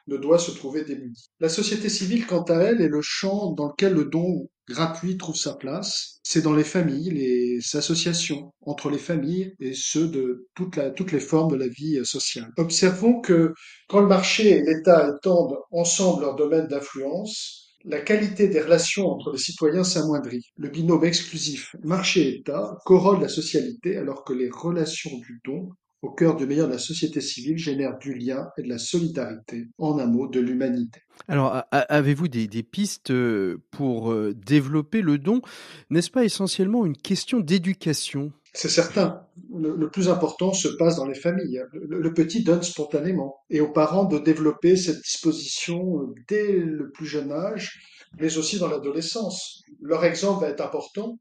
[0.07, 1.29] ne doit se trouver démuni.
[1.39, 5.35] La société civile, quant à elle, est le champ dans lequel le don gratuit trouve
[5.35, 6.19] sa place.
[6.23, 11.51] C'est dans les familles, les associations, entre les familles et ceux de toutes les formes
[11.51, 12.51] de la vie euh, sociale.
[12.57, 13.53] Observons que
[13.87, 19.31] quand le marché et l'État étendent ensemble leur domaine d'influence, la qualité des relations entre
[19.31, 20.45] les citoyens s'amoindrit.
[20.55, 25.69] Le binôme exclusif marché-État corrode la socialité alors que les relations du don
[26.01, 29.67] au cœur du meilleur de la société civile génèrent du lien et de la solidarité,
[29.77, 31.01] en un mot, de l'humanité.
[31.27, 35.41] Alors, avez-vous des, des pistes euh, pour euh, développer le don?
[35.89, 38.31] N'est-ce pas essentiellement une question d'éducation?
[38.53, 39.21] C'est certain.
[39.55, 41.61] Le, le plus important se passe dans les familles.
[41.73, 43.37] Le, le petit donne spontanément.
[43.49, 47.79] Et aux parents de développer cette disposition euh, dès le plus jeune âge,
[48.19, 49.61] mais aussi dans l'adolescence.
[49.81, 51.19] Leur exemple va être important.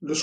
[0.00, 0.14] Le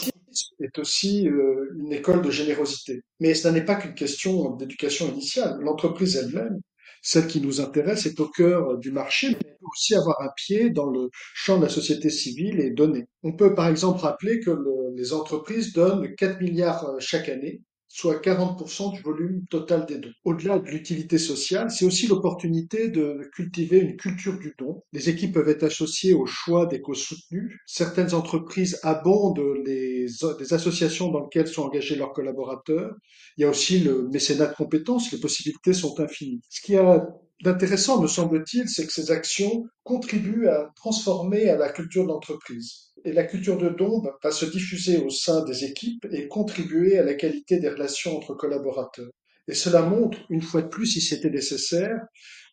[0.60, 3.02] est aussi euh, une école de générosité.
[3.20, 5.58] Mais ce n'est pas qu'une question d'éducation initiale.
[5.62, 6.60] L'entreprise elle-même,
[7.02, 10.30] celle qui nous intéresse, est au cœur du marché, mais elle peut aussi avoir un
[10.36, 13.06] pied dans le champ de la société civile et donner.
[13.24, 17.62] On peut par exemple rappeler que le- les entreprises donnent 4 milliards euh, chaque année,
[17.94, 20.14] soit 40% du volume total des dons.
[20.24, 24.82] Au-delà de l'utilité sociale, c'est aussi l'opportunité de cultiver une culture du don.
[24.94, 27.60] Les équipes peuvent être associées au choix des causes soutenues.
[27.66, 30.08] Certaines entreprises abondent les,
[30.52, 32.96] associations dans lesquelles sont engagés leurs collaborateurs.
[33.38, 36.42] Il y a aussi le mécénat de compétences, les possibilités sont infinies.
[36.50, 37.06] Ce qui a
[37.44, 42.92] d'intéressant, me semble-t-il, c'est que ces actions contribuent à transformer à la culture de l'entreprise.
[43.04, 47.04] Et la culture de don va se diffuser au sein des équipes et contribuer à
[47.04, 49.10] la qualité des relations entre collaborateurs.
[49.48, 52.00] Et cela montre, une fois de plus, si c'était nécessaire,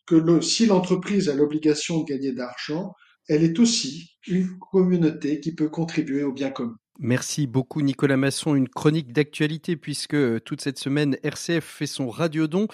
[0.07, 2.93] que si l'entreprise a l'obligation de gagner d'argent,
[3.27, 6.75] elle est aussi une communauté qui peut contribuer au bien commun.
[7.01, 12.09] Merci beaucoup Nicolas Masson, une chronique d'actualité puisque euh, toute cette semaine RCF fait son
[12.09, 12.67] radiodon.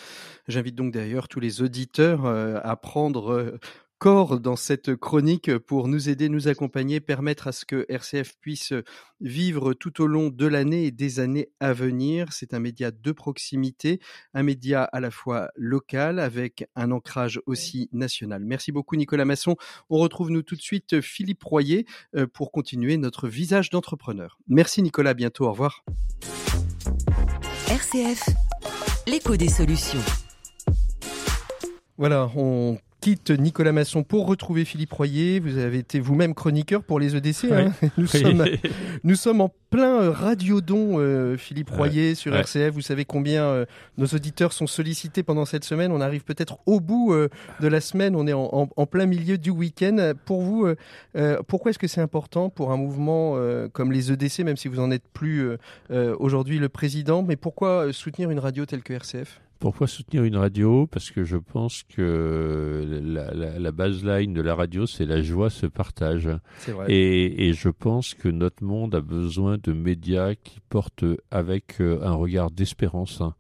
[0.48, 3.60] J'invite donc d'ailleurs tous les auditeurs euh, à prendre euh,
[3.98, 8.74] corps dans cette chronique pour nous aider, nous accompagner, permettre à ce que RCF puisse
[9.22, 12.32] vivre tout au long de l'année et des années à venir.
[12.32, 14.00] C'est un média de proximité,
[14.34, 18.44] un média à la fois local avec un ancrage aussi national.
[18.44, 19.56] Merci beaucoup Nicolas Masson.
[19.90, 24.38] On retrouve nous tout de suite Philippe Royer euh, pour continuer notre visage d'entrepreneur.
[24.48, 25.86] Merci Nicolas, à bientôt, au revoir.
[27.70, 28.30] RCF,
[29.08, 30.02] l'écho des solutions.
[31.98, 35.40] Voilà, on quitte Nicolas Masson pour retrouver Philippe Royer.
[35.40, 37.52] Vous avez été vous-même chroniqueur pour les EDC.
[37.52, 37.72] Hein.
[38.00, 38.44] nous, sommes,
[39.04, 42.74] nous sommes en plein euh, radiodon, euh, Philippe Royer, sur RCF.
[42.74, 43.66] Vous savez combien euh,
[44.00, 45.92] nos auditeurs sont sollicités pendant cette semaine.
[45.92, 48.16] On arrive peut-être au bout de la semaine.
[48.16, 50.14] On est en, en, plein milieu du week-end.
[50.26, 50.68] Pour vous,
[51.48, 53.38] pourquoi est-ce que c'est important pour un mouvement
[53.72, 55.48] comme les EDC, même si vous n'en êtes plus
[55.92, 60.88] aujourd'hui le président, mais pourquoi soutenir une radio telle que RCF pourquoi soutenir une radio?
[60.88, 65.50] Parce que je pense que la, la, la baseline de la radio, c'est la joie
[65.50, 66.30] se partage.
[66.68, 66.92] Vrai.
[66.92, 72.00] Et, et, je pense que notre monde a besoin de médias qui portent avec euh,
[72.04, 73.36] un regard d'espérance hein,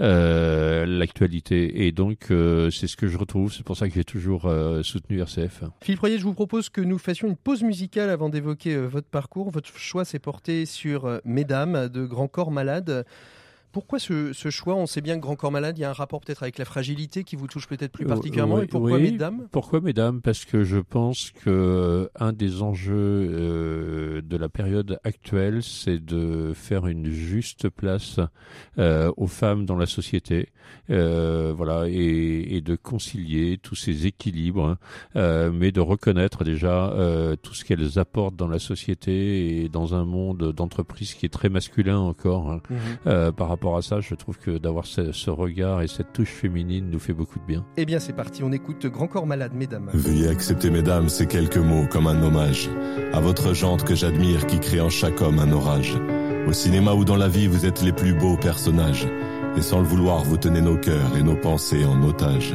[0.00, 1.86] euh, l'actualité.
[1.86, 3.52] Et donc, euh, c'est ce que je retrouve.
[3.52, 5.64] C'est pour ça que j'ai toujours euh, soutenu RCF.
[5.82, 9.50] Philippe Royer, je vous propose que nous fassions une pause musicale avant d'évoquer votre parcours.
[9.50, 13.04] Votre choix s'est porté sur Mesdames de Grand Corps Malade.
[13.72, 15.94] Pourquoi ce, ce, choix On sait bien que Grand Corps Malade, il y a un
[15.94, 18.56] rapport peut-être avec la fragilité qui vous touche peut-être plus particulièrement.
[18.56, 19.12] Euh, oui, et pourquoi oui.
[19.12, 19.46] Mesdames?
[19.52, 20.20] Pourquoi Mesdames?
[20.20, 26.04] Parce que je pense que euh, un des enjeux euh, de la période actuelle, c'est
[26.04, 28.18] de faire une juste place
[28.78, 30.48] euh, aux femmes dans la société,
[30.90, 34.76] euh, voilà, et, et, de concilier tous ces équilibres,
[35.14, 36.94] hein, mais de reconnaître déjà
[37.42, 41.48] tout ce qu'elles apportent dans la société et dans un monde d'entreprise qui est très
[41.48, 43.32] masculin encore hein, mmh.
[43.32, 46.30] par rapport rapport à ça, je trouve que d'avoir ce, ce, regard et cette touche
[46.30, 47.66] féminine nous fait beaucoup de bien.
[47.76, 49.90] Eh bien, c'est parti, on écoute Grand Corps Malade, mesdames.
[49.92, 52.70] Veuillez accepter, mesdames, ces quelques mots comme un hommage
[53.12, 55.94] à votre jante que j'admire qui crée en chaque homme un orage.
[56.48, 59.06] Au cinéma ou dans la vie, vous êtes les plus beaux personnages.
[59.58, 62.54] Et sans le vouloir, vous tenez nos cœurs et nos pensées en otage.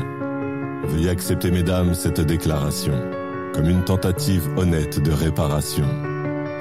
[0.85, 2.93] Veuillez accepter, mesdames, cette déclaration
[3.53, 6.14] comme une tentative honnête de réparation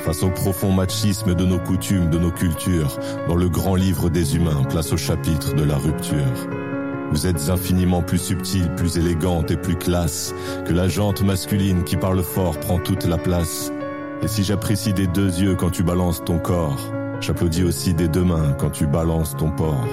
[0.05, 4.37] face au profond machisme de nos coutumes, de nos cultures, dans le grand livre des
[4.37, 6.49] humains, place au chapitre de la rupture.
[7.11, 10.35] Vous êtes infiniment plus subtile, plus élégante et plus classe
[10.67, 13.73] que la jante masculine qui parle fort prend toute la place.
[14.23, 18.25] Et si j'apprécie des deux yeux quand tu balances ton corps, j'applaudis aussi des deux
[18.25, 19.89] mains quand tu balances ton porc.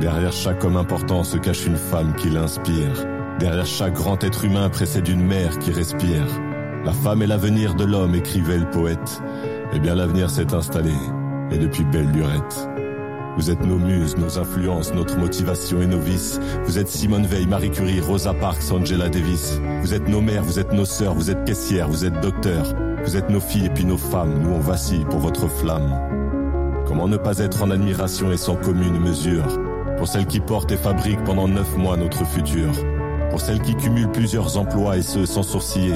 [0.00, 3.06] Derrière chaque homme important se cache une femme qui l'inspire.
[3.40, 6.26] Derrière chaque grand être humain précède une mère qui respire.
[6.84, 9.22] La femme est l'avenir de l'homme, écrivait le poète.
[9.72, 10.92] Eh bien l'avenir s'est installé,
[11.52, 12.68] et depuis belle lurette.
[13.36, 16.40] Vous êtes nos muses, nos influences, notre motivation et nos vices.
[16.64, 19.60] Vous êtes Simone Veil, Marie Curie, Rosa Parks, Angela Davis.
[19.80, 22.74] Vous êtes nos mères, vous êtes nos sœurs, vous êtes caissières, vous êtes docteurs.
[23.04, 25.94] Vous êtes nos filles et puis nos femmes, nous on vacille pour votre flamme.
[26.86, 29.46] Comment ne pas être en admiration et sans commune mesure?
[29.98, 32.70] Pour celles qui portent et fabriquent pendant neuf mois notre futur.
[33.30, 35.94] Pour celles qui cumulent plusieurs emplois et ce sans sourciller.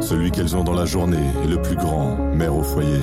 [0.00, 3.00] Celui qu'elles ont dans la journée est le plus grand, mère au foyer.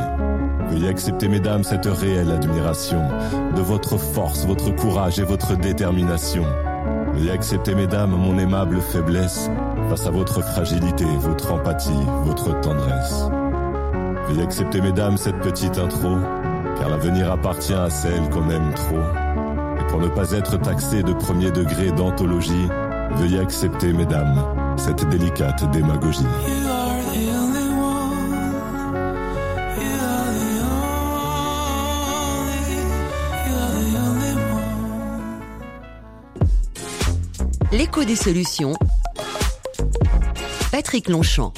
[0.70, 3.02] Veuillez accepter, mesdames, cette réelle admiration
[3.56, 6.44] de votre force, votre courage et votre détermination.
[7.14, 9.50] Veuillez accepter, mesdames, mon aimable faiblesse
[9.90, 11.92] face à votre fragilité, votre empathie,
[12.24, 13.26] votre tendresse.
[14.28, 16.18] Veuillez accepter, mesdames, cette petite intro,
[16.80, 19.04] car l'avenir appartient à celle qu'on aime trop.
[19.80, 22.68] Et pour ne pas être taxé de premier degré d'anthologie,
[23.18, 24.44] veuillez accepter, mesdames,
[24.78, 26.26] cette délicate démagogie.
[37.78, 38.72] L'écho des solutions.
[40.72, 41.52] Patrick Longchamp.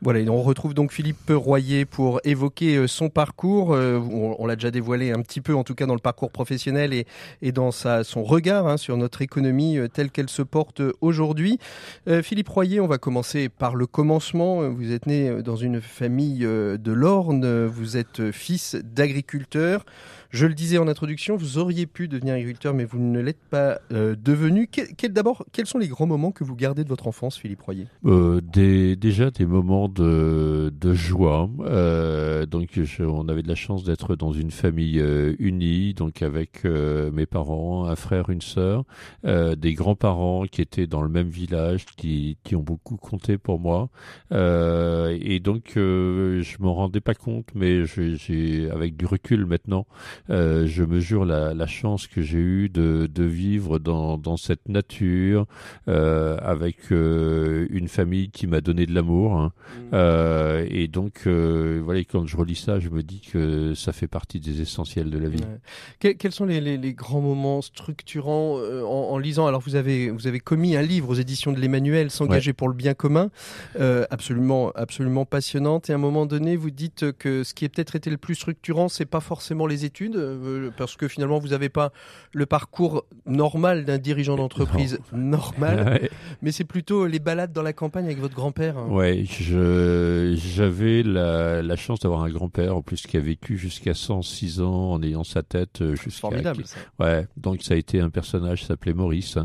[0.00, 3.70] Voilà, on retrouve donc Philippe Royer pour évoquer son parcours.
[3.70, 6.94] On, on l'a déjà dévoilé un petit peu, en tout cas dans le parcours professionnel
[7.42, 11.58] et, dans son regard hein, sur notre économie telle qu'elle se porte aujourd'hui.
[12.06, 14.70] Euh, Philippe Royer, on va commencer par le commencement.
[14.70, 19.84] Vous êtes né dans une famille de l'Orne, vous êtes fils d'agriculteur.
[20.30, 23.80] Je le disais en introduction, vous auriez pu devenir agriculteur, mais vous ne l'êtes pas
[23.92, 24.68] euh, devenu.
[24.68, 27.86] Quel, D'abord, quels sont les grands moments que vous gardez de votre enfance, Philippe Royer?
[28.04, 31.50] Euh, Déjà des moments moment de, joie.
[31.60, 35.02] Euh, donc, on avait de la chance d'être dans une famille
[35.38, 38.84] unie, donc avec mes parents, un frère, une sœur,
[39.24, 43.88] des grands-parents qui étaient dans le même village, qui, qui ont beaucoup compté pour moi.
[44.30, 49.86] et donc, je m'en rendais pas compte, mais j'ai, avec du recul maintenant,
[50.28, 55.46] je mesure la, la chance que j'ai eue de, de vivre dans, dans cette nature,
[55.86, 59.36] avec une famille qui m'a donné de l'amour.
[59.36, 59.52] Hein.
[59.68, 59.90] Mm.
[59.94, 64.06] Euh, et donc, euh, voilà, quand je relis ça, je me dis que ça fait
[64.06, 65.44] partie des essentiels de la vie.
[66.00, 69.46] quels sont les, grands moments structurants euh, en, lisant?
[69.46, 72.74] Alors, vous avez, vous avez commis un livre aux éditions de l'Emmanuel, S'engager pour le
[72.74, 73.30] bien commun,
[74.10, 75.90] absolument, absolument passionnante.
[75.90, 78.34] Et à un moment donné, vous dites que ce qui a peut-être été le plus
[78.34, 80.16] structurant, c'est pas forcément les études,
[80.76, 81.92] parce que finalement, vous n'avez pas
[82.32, 86.08] le parcours normal d'un dirigeant d'entreprise normal,
[86.42, 88.90] mais c'est plutôt les balades dans la campagne avec votre grand-père.
[88.90, 94.60] Ouais, j'avais la, la, chance d'avoir un grand-père en plus qui a vécu jusqu'à 106
[94.60, 96.20] ans en ayant sa tête euh, jusqu'à.
[96.20, 96.64] Formidable.
[96.66, 96.78] Ça.
[96.98, 99.38] Ouais, donc ça a été un personnage s'appelait Maurice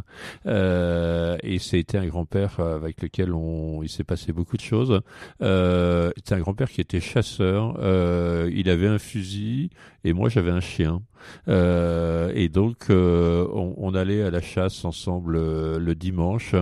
[0.45, 5.01] euh, et c'était un grand-père avec lequel on il s'est passé beaucoup de choses.
[5.41, 7.77] Euh, c'était un grand-père qui était chasseur.
[7.79, 9.69] Euh, il avait un fusil
[10.03, 11.03] et moi j'avais un chien.
[11.47, 16.55] Euh, et donc, euh, on, on, allait à la chasse ensemble euh, le dimanche.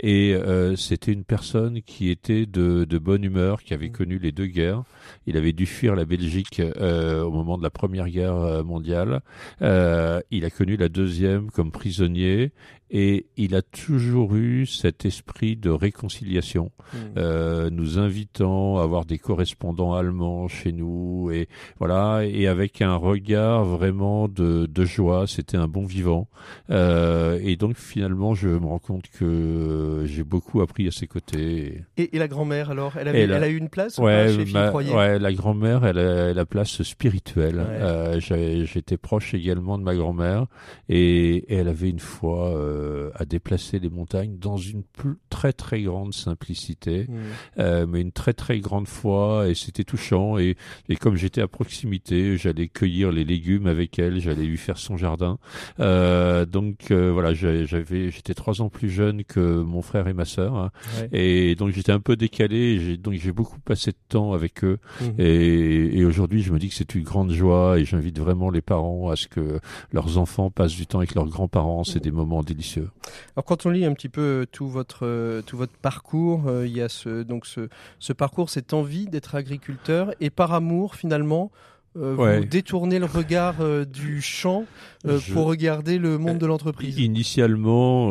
[0.00, 0.36] Et
[0.76, 3.92] c'était une personne qui était de, de, bonne humeur, qui avait mmh.
[3.92, 4.82] connu les deux guerres.
[5.26, 9.20] Il avait dû fuir la Belgique au moment de la Première Guerre mondiale.
[9.60, 12.52] il a connu la deuxième comme prisonnier
[12.92, 16.96] et il a toujours eu cet esprit de réconciliation, mmh.
[17.16, 22.94] euh, nous invitant à avoir des correspondants allemands chez nous et voilà et avec un
[22.94, 25.26] regard vraiment de, de joie.
[25.26, 26.28] C'était un bon vivant
[26.70, 31.82] euh, et donc finalement je me rends compte que j'ai beaucoup appris à ses côtés.
[31.96, 34.52] Et, et la grand-mère alors, elle, avait, elle, a, eu une place ouais, chez
[34.94, 37.58] ouais, la grand-mère, elle a la place spirituelle.
[37.58, 40.46] Euh, J'étais proche également de ma grand-mère
[40.90, 42.52] et, et, elle avait une foi.
[42.82, 44.82] Euh, à déplacer les montagnes dans une
[45.28, 47.16] très très grande simplicité, mmh.
[47.58, 50.56] euh, mais une très très grande foi et c'était touchant et,
[50.88, 54.96] et comme j'étais à proximité, j'allais cueillir les légumes avec elle, j'allais lui faire son
[54.96, 55.38] jardin.
[55.80, 60.24] Euh, donc euh, voilà, j'avais j'étais trois ans plus jeune que mon frère et ma
[60.24, 60.70] sœur hein.
[61.12, 62.96] et donc j'étais un peu décalé.
[62.96, 65.04] donc j'ai beaucoup passé de temps avec eux mmh.
[65.18, 68.62] et, et aujourd'hui je me dis que c'est une grande joie et j'invite vraiment les
[68.62, 69.60] parents à ce que
[69.92, 71.84] leurs enfants passent du temps avec leurs grands-parents.
[71.84, 72.02] C'est mmh.
[72.02, 72.71] des moments délicieux.
[72.80, 76.66] Alors quand on lit un petit peu euh, tout votre euh, tout votre parcours, euh,
[76.66, 80.94] il y a ce donc ce, ce parcours, cette envie d'être agriculteur et par amour
[80.94, 81.50] finalement
[81.96, 84.64] euh, vous détournez le regard euh, du champ
[85.06, 88.10] euh, pour regarder le monde de l'entreprise Initialement,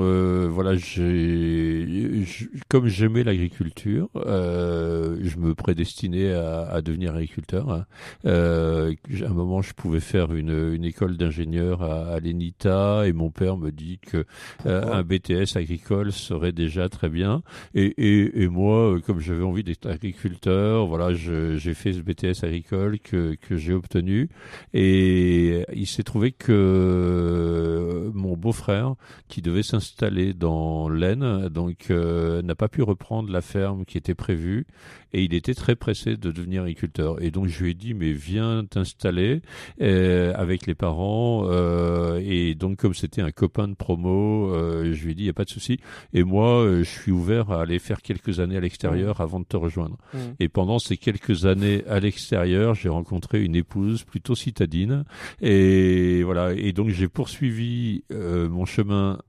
[0.50, 2.26] voilà, j'ai,
[2.68, 7.72] comme j'aimais l'agriculture, je me prédestinais à, à devenir agriculteur.
[7.72, 7.86] Hein.
[8.26, 13.32] à un moment, je pouvais faire une, une école d'ingénieur à, à l'ENITA et mon
[13.32, 14.26] père me dit que
[14.66, 17.42] un BTS agricole serait déjà très bien.
[17.74, 23.00] Et, et, et moi, comme j'avais envie d'être agriculteur, voilà, j'ai fait ce BTS agricole
[23.00, 24.30] que, que j'ai obtenu.
[24.74, 28.96] Et il s'est trouvé que mon beau-frère,
[29.28, 34.16] qui devait s'installer dans l'Aisne, donc euh, n'a pas pu reprendre la ferme qui était
[34.16, 34.66] prévue
[35.14, 37.22] et il était très pressé de devenir agriculteur.
[37.22, 39.42] Et donc je lui ai dit mais viens t'installer
[39.82, 41.48] euh, avec les parents.
[41.48, 44.54] Euh, et donc comme c'était un copain de promo,
[44.84, 45.80] je lui ai dit il y a pas de souci.
[46.14, 49.24] Et moi je suis ouvert à aller faire quelques années à l'extérieur mmh.
[49.24, 49.98] avant de te rejoindre.
[50.14, 50.18] Mmh.
[50.40, 55.04] Et pendant ces quelques années à l'extérieur, j'ai rencontré une épouse plutôt citadine.
[55.42, 56.54] Et voilà.
[56.54, 59.20] Et donc j'ai poursuivi mon chemin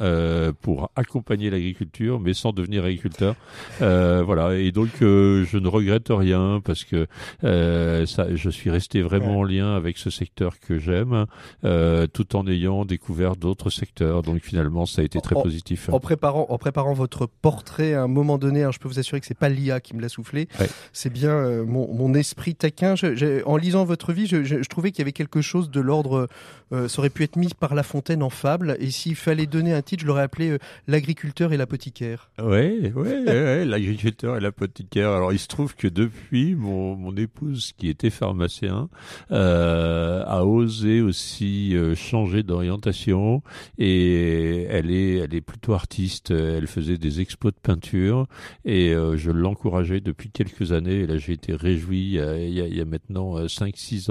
[0.60, 3.36] pour accompagner l'agriculture, mais sans devenir agriculteur.
[3.80, 4.56] voilà.
[4.56, 7.06] Et donc je ne regrette rien parce que
[7.44, 11.26] euh, ça, je suis resté vraiment en lien avec ce secteur que j'aime,
[11.64, 14.22] euh, tout en ayant découvert d'autres secteurs.
[14.22, 15.88] Donc finalement, ça a été très positif.
[15.90, 19.20] En préparant, en préparant votre portrait, à un moment donné, hein, je peux vous assurer
[19.20, 20.48] que c'est pas l'IA qui me l'a soufflé,
[20.92, 22.94] c'est bien euh, mon, mon, esprit taquin.
[22.94, 26.28] Je, en lisant votre vie, je, trouvais qu'il y avait quelque chose de l'ordre,
[26.72, 28.76] euh, ça aurait pu être mis par La Fontaine en fable.
[28.80, 32.30] Et s'il fallait donner un titre, je l'aurais appelé euh, l'agriculteur et l'apothicaire.
[32.42, 35.10] Oui, ouais, l'agriculteur et l'apothicaire.
[35.10, 38.88] Alors il se trouve que depuis, mon, épouse, qui était pharmacien,
[39.30, 43.42] euh, a osé aussi changer d'orientation
[43.76, 46.30] et elle est, plutôt artiste.
[46.30, 48.26] Elle faisait des expos de peinture
[48.64, 51.00] et je l'encourageais depuis quelques années.
[51.00, 54.10] Et là, j'ai été réjoui il y a, il y a maintenant 5-6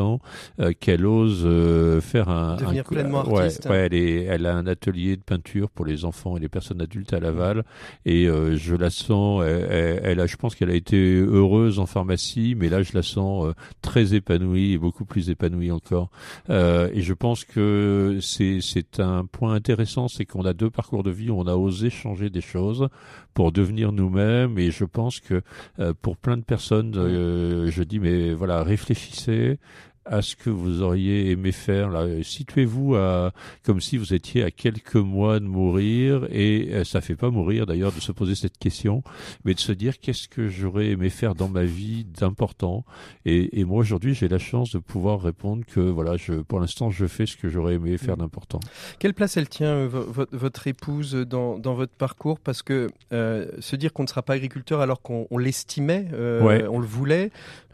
[0.60, 1.48] euh, qu'elle ose
[2.02, 3.68] faire un devenir pleinement ouais, artiste.
[3.70, 6.82] ouais, elle est elle a un atelier de peinture pour les enfants et les personnes
[6.82, 7.64] adultes à Laval
[8.06, 12.56] et je la sens elle, elle, a je pense qu'elle a été heureuse en pharmacie
[12.58, 16.10] mais là je la sens très épanouie et beaucoup plus épanouie encore
[16.50, 21.12] et je pense que c'est c'est un point intéressant c'est qu'on a deux parcours de
[21.12, 22.88] vie où on a osé changer des choses
[23.34, 24.58] pour devenir nous-mêmes.
[24.58, 25.42] Et je pense que
[25.80, 29.60] euh, pour plein de personnes, euh, je dis mais voilà, réfléchissez
[30.06, 33.32] à ce que vous auriez aimé faire là situez-vous à
[33.64, 37.66] comme si vous étiez à quelques mois de mourir et euh, ça fait pas mourir
[37.66, 39.04] d'ailleurs de se poser cette question
[39.46, 42.86] mais de se dire qu'est-ce que j'aurais aimé faire dans ma vie d'important
[43.26, 46.90] et, et, moi aujourd'hui j'ai la chance de pouvoir répondre que voilà je pour l'instant
[46.90, 48.22] je fais ce que j'aurais aimé faire mmh.
[48.22, 48.60] d'important
[49.00, 52.40] quelle place elle tient euh, votre, votre épouse dans, dans votre parcours?
[52.40, 56.68] Parce que euh, se dire qu'on ne sera pas agriculteur alors qu'on l'estimait euh, ouais.
[56.68, 57.32] on le voulait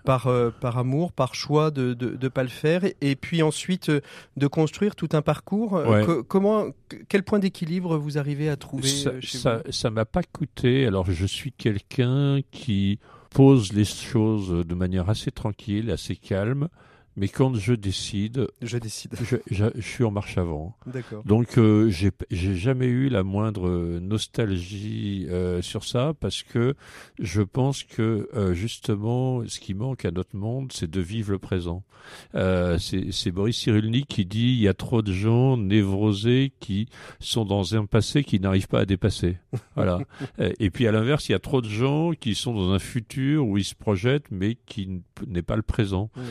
[0.08, 3.90] par, euh, par amour, par choix de ne de, pas le faire, et, puis ensuite
[3.90, 4.00] euh,
[4.38, 5.76] de construire tout un parcours.
[5.76, 6.68] Euh, comment,
[7.10, 10.88] quel point d'équilibre vous arrivez à trouver ça, ça m'a pas coûté.
[10.88, 13.00] Alors je suis quelqu'un qui
[13.32, 16.70] pose les choses de manière assez tranquille, assez calme.
[17.18, 19.16] Mais quand je décide, je décide.
[19.20, 20.76] Je, je, je suis en marche avant.
[20.86, 21.24] D'accord.
[21.26, 26.76] Donc euh, j'ai j'ai jamais eu la moindre nostalgie euh, sur ça parce que
[27.20, 31.40] je pense que euh, justement ce qui manque à notre monde, c'est de vivre le
[31.40, 31.84] présent.
[32.36, 36.88] Euh, c'est Boris Cyrulnik qui dit il y a trop de gens névrosés qui
[37.20, 39.38] sont dans un passé qui n'arrivent pas à dépasser.
[39.76, 40.00] Voilà.
[40.60, 43.46] Et puis à l'inverse, il y a trop de gens qui sont dans un futur
[43.46, 46.10] où ils se projettent mais qui n'est pas le présent.
[46.16, 46.22] Mmh.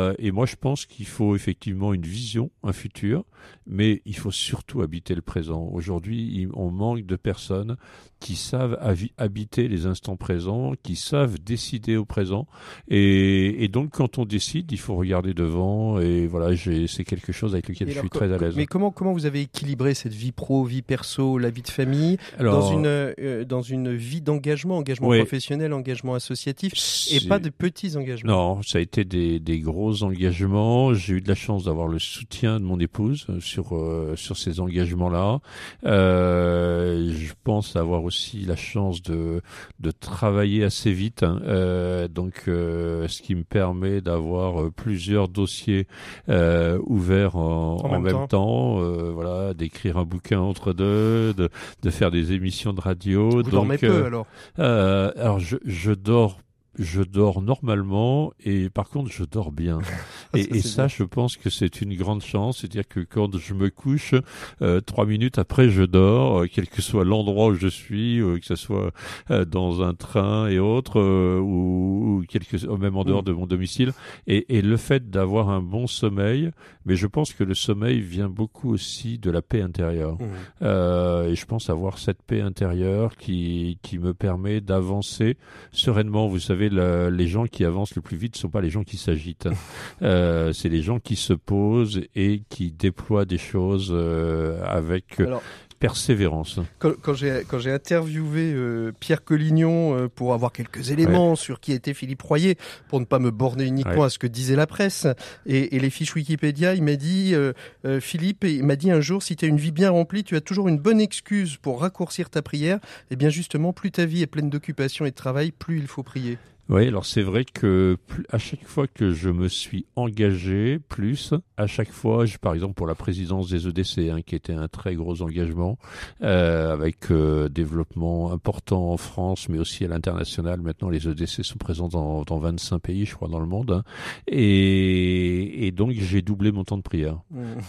[0.00, 3.24] Euh, et moi, je pense qu'il faut effectivement une vision, un futur,
[3.66, 5.68] mais il faut surtout habiter le présent.
[5.72, 7.76] Aujourd'hui, on manque de personnes
[8.20, 8.78] qui savent
[9.16, 12.46] habiter les instants présents, qui savent décider au présent.
[12.88, 15.98] Et, et, donc, quand on décide, il faut regarder devant.
[15.98, 16.54] Et voilà,
[16.86, 18.54] c'est quelque chose avec lequel et je alors, suis très à l'aise.
[18.56, 22.18] Mais comment, comment vous avez équilibré cette vie pro, vie perso, la vie de famille
[22.38, 25.18] alors, dans, une, euh, dans une vie d'engagement, engagement oui.
[25.18, 26.74] professionnel, engagement associatif,
[27.10, 28.56] et pas de petits engagements?
[28.56, 30.92] Non, ça a été des, des gros engagements.
[30.92, 34.60] J'ai eu de la chance d'avoir le soutien de mon épouse sur, euh, sur ces
[34.60, 35.40] engagements-là.
[35.86, 38.09] Euh, je pense avoir aussi
[38.46, 39.40] la chance de,
[39.78, 41.40] de travailler assez vite, hein.
[41.44, 45.86] euh, donc euh, ce qui me permet d'avoir plusieurs dossiers
[46.28, 48.26] euh, ouverts en, En en même même, temps.
[48.26, 51.48] temps, euh, voilà, d'écrire un bouquin entre deux, de,
[51.82, 53.28] de faire des émissions de radio.
[53.30, 54.26] Vous donc, dormez peu euh, alors?
[54.58, 56.38] euh, alors je, je dors
[56.80, 59.78] je dors normalement et par contre je dors bien.
[60.34, 60.96] et, Ça, et c'est ça, bien.
[60.98, 62.58] je pense que c'est une grande chance.
[62.58, 64.14] C'est-à-dire que quand je me couche,
[64.62, 68.38] euh, trois minutes après, je dors, euh, quel que soit l'endroit où je suis, euh,
[68.38, 68.90] que ce soit
[69.30, 73.26] euh, dans un train et autres, ou, ou quelque, même en dehors Mm.
[73.26, 73.92] de mon domicile.
[74.26, 76.50] Et, et le fait d'avoir un bon sommeil,
[76.86, 80.14] mais je pense que le sommeil vient beaucoup aussi de la paix intérieure.
[80.14, 80.26] Mmh.
[80.62, 85.36] Euh, et je pense avoir cette paix intérieure qui, qui me permet d'avancer
[85.70, 86.28] sereinement.
[86.28, 88.96] Vous savez, les gens qui avancent le plus vite ne sont pas les gens qui
[88.96, 89.48] s'agitent.
[90.02, 95.42] Euh, c'est les gens qui se posent et qui déploient des choses euh, avec Alors,
[95.78, 96.58] persévérance.
[96.78, 101.94] quand, quand j'ai interviewé euh, Pierre Collignon euh, pour avoir quelques éléments sur qui était
[101.94, 102.56] Philippe Royer,
[102.88, 104.06] pour ne pas me borner uniquement Ouais.
[104.06, 105.06] à ce que disait la presse
[105.46, 107.52] et, et les fiches Wikipédia, il m'a dit euh,
[107.84, 110.36] euh, Philippe, il m'a dit un jour si tu as une vie bien remplie, tu
[110.36, 112.78] as toujours une bonne excuse pour raccourcir ta prière.
[113.10, 116.02] Et bien justement, plus ta vie est pleine d'occupation et de travail, plus il faut
[116.02, 116.38] prier.
[116.70, 117.96] Oui, alors c'est vrai que
[118.30, 122.74] à chaque fois que je me suis engagé plus, à chaque fois, je, par exemple
[122.74, 125.78] pour la présidence des EDC, hein, qui était un très gros engagement,
[126.22, 130.60] euh, avec euh, développement important en France, mais aussi à l'international.
[130.60, 133.72] Maintenant, les EDC sont présents dans, dans 25 pays, je crois, dans le monde.
[133.72, 133.82] hein.
[134.28, 137.18] Et, et donc, j'ai doublé mon temps de prière.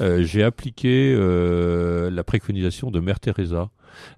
[0.01, 3.71] Euh, j'ai appliqué euh, la préconisation de Mère Teresa.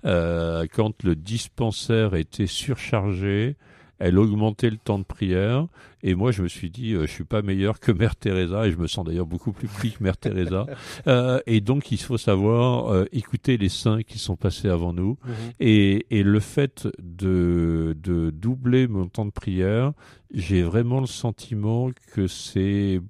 [0.06, 3.56] Euh, quand le dispensaire était surchargé,
[4.00, 5.68] elle augmentait le temps de prière.
[6.02, 8.72] Et moi, je me suis dit, euh, je suis pas meilleur que Mère Teresa, et
[8.72, 10.66] je me sens d'ailleurs beaucoup plus pris que Mère Teresa.
[11.08, 15.18] Euh, et donc, il faut savoir euh, écouter les saints qui sont passés avant nous.
[15.60, 19.92] Et, et le fait de, de doubler mon temps de prière,
[20.34, 23.02] j'ai vraiment le sentiment que c'est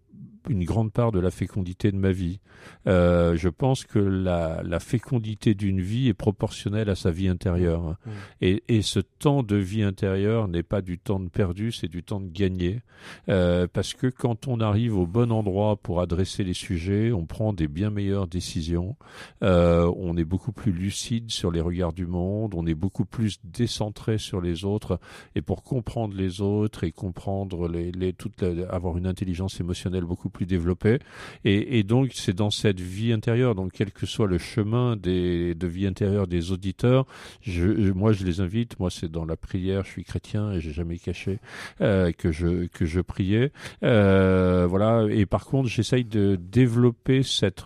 [0.49, 2.39] une grande part de la fécondité de ma vie.
[2.87, 7.83] Euh, je pense que la, la fécondité d'une vie est proportionnelle à sa vie intérieure.
[7.83, 8.11] Mmh.
[8.41, 12.03] Et, et, ce temps de vie intérieure n'est pas du temps de perdu, c'est du
[12.03, 12.81] temps de gagné.
[13.29, 17.53] Euh, parce que quand on arrive au bon endroit pour adresser les sujets, on prend
[17.53, 18.95] des bien meilleures décisions.
[19.43, 23.39] Euh, on est beaucoup plus lucide sur les regards du monde, on est beaucoup plus
[23.43, 24.99] décentré sur les autres.
[25.35, 30.29] Et pour comprendre les autres et comprendre les, les toute avoir une intelligence émotionnelle beaucoup
[30.33, 30.99] plus développée.
[31.45, 35.87] Et, donc c'est dans cette vie intérieure, donc quel que soit le chemin de vie
[35.87, 37.05] intérieure des auditeurs,
[37.41, 38.79] je, moi je les invite.
[38.79, 41.39] Moi c'est dans la prière, je suis chrétien et j'ai jamais caché
[41.81, 43.51] euh, que je que je priais.
[43.83, 45.07] Euh, voilà.
[45.09, 47.63] Et par contre, j'essaye de développer cette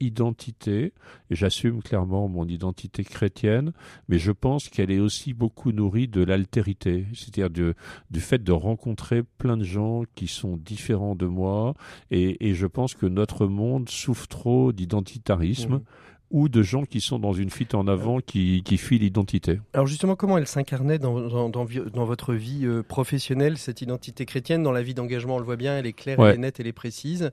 [0.00, 0.92] identité.
[1.30, 3.72] J'assume clairement mon identité chrétienne,
[4.08, 7.74] mais je pense qu'elle est aussi beaucoup nourrie de l'altérité, c'est-à-dire
[8.10, 11.74] du fait de rencontrer plein de gens qui sont différents de moi,
[12.10, 15.76] et, et je pense que notre monde souffre trop d'identitarisme.
[15.76, 15.84] Mmh
[16.30, 19.60] ou de gens qui sont dans une fuite en avant qui, qui fuient l'identité.
[19.72, 24.62] Alors justement, comment elle s'incarnait dans, dans, dans, votre vie euh, professionnelle, cette identité chrétienne?
[24.62, 26.68] Dans la vie d'engagement, on le voit bien, elle est claire, elle est nette, elle
[26.68, 27.30] est précise.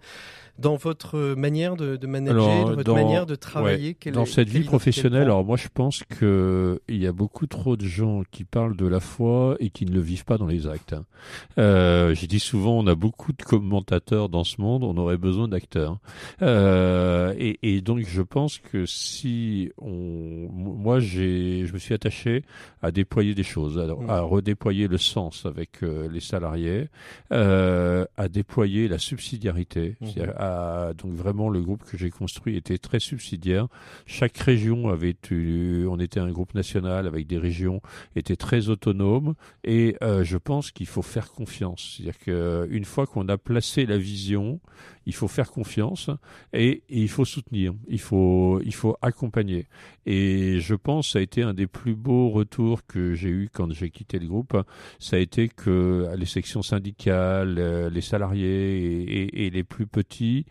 [0.58, 5.24] Dans votre manière de, de manager, dans votre manière de travailler Dans cette vie professionnelle,
[5.24, 9.00] alors moi je pense qu'il y a beaucoup trop de gens qui parlent de la
[9.00, 10.93] foi et qui ne le vivent pas dans les actes.
[10.93, 11.06] Hein.
[11.60, 15.48] Euh, J'ai dit souvent, on a beaucoup de commentateurs dans ce monde, on aurait besoin
[15.48, 16.00] d'acteurs.
[16.41, 22.43] Euh, et, et donc je pense que si on, moi j'ai, je me suis attaché
[22.81, 24.25] à déployer des choses, à, mm.
[24.25, 26.89] redéployer le sens avec euh, les salariés,
[27.31, 29.95] euh, à déployer la subsidiarité.
[30.01, 30.95] Mm-hmm.
[30.95, 33.67] donc vraiment le groupe que j'ai construit était très subsidiaire.
[34.05, 37.81] Chaque région avait eu, on était un groupe national avec des régions
[38.15, 41.97] étaient très autonomes et euh, je pense qu'il faut faire confiance.
[41.97, 44.59] C'est-à-dire qu'une fois qu'on a placé la vision,
[45.08, 46.12] il faut faire confiance
[46.53, 49.68] et, il faut soutenir, il faut, il faut accompagner.
[50.05, 53.72] Et je pense ça a été un des plus beaux retours que j'ai eu quand
[53.72, 54.55] j'ai quitté le groupe.
[54.99, 60.45] Ça a été que les sections syndicales, euh, les salariés et les plus petits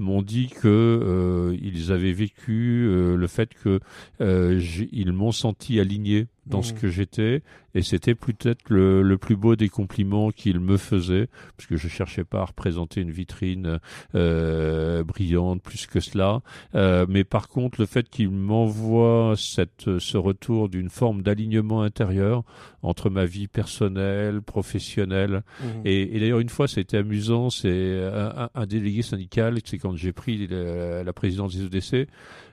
[0.00, 3.80] m'ont dit que euh, ils avaient vécu euh, le fait que
[4.20, 4.60] euh,
[4.92, 6.76] ils m'ont senti aligné dans ce mmh.
[6.76, 7.42] que j'étais
[7.74, 11.88] et c'était peut-être le, le, plus beau des compliments qu'ils me faisaient parce que je
[11.88, 13.78] cherchais pas à représenter une vitrine
[14.14, 16.40] euh, brillante plus que cela
[16.74, 22.42] euh, mais par contre le fait qu'ils m'envoient cette ce retour d'une forme d'alignement intérieur
[22.82, 25.64] entre ma vie personnelle professionnelle mmh.
[25.84, 30.12] et, et d'ailleurs une fois c'était amusant c'est un, un, délégué syndical c'est quand j'ai
[30.12, 32.08] pris la, la présidence des EDC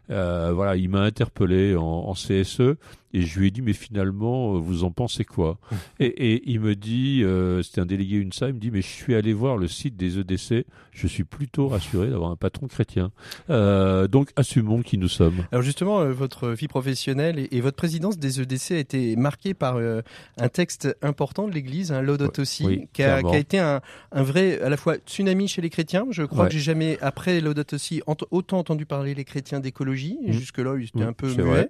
[0.09, 2.77] euh, voilà, il m'a interpellé en, en, CSE
[3.13, 5.57] et je lui ai dit mais finalement euh, vous en pensez quoi?
[5.99, 8.87] Et, et, il me dit, euh, c'était un délégué UNSA, il me dit mais je
[8.87, 13.11] suis allé voir le site des EDC, je suis plutôt rassuré d'avoir un patron chrétien.
[13.49, 15.45] Euh, donc assumons qui nous sommes.
[15.51, 19.77] Alors justement, votre vie professionnelle et, et, votre présidence des EDC a été marquée par
[19.77, 23.81] un texte important de l'Église, un Laudato Si, qui, a, qui, a, été un,
[24.11, 26.05] un, vrai à la fois tsunami chez les chrétiens.
[26.11, 26.49] Je crois ouais.
[26.49, 30.31] que j'ai jamais après Laudato Si autant entendu parler les chrétiens d'écologie Mmh.
[30.31, 31.69] Jusque-là, il était mmh, un peu muet.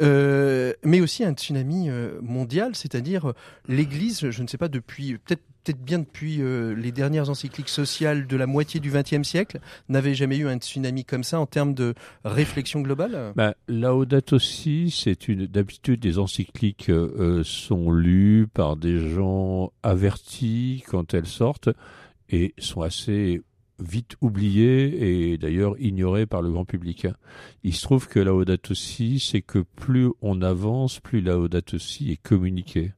[0.00, 3.34] Euh, mais aussi un tsunami euh, mondial, c'est-à-dire euh,
[3.68, 8.26] l'Église, je ne sais pas, depuis peut-être peut-être bien depuis euh, les dernières encycliques sociales
[8.26, 11.74] de la moitié du XXe siècle, n'avait jamais eu un tsunami comme ça en termes
[11.74, 11.94] de
[12.24, 13.32] réflexion globale?
[13.36, 20.84] Bah, Laudato Si, c'est une d'habitude des encycliques euh, sont lues par des gens avertis
[20.88, 21.70] quand elles sortent
[22.30, 23.42] et sont assez
[23.78, 27.06] vite oublié et d'ailleurs ignoré par le grand public.
[27.62, 32.22] Il se trouve que Laudato Si, c'est que plus on avance, plus Laudato Si est
[32.22, 32.92] communiqué.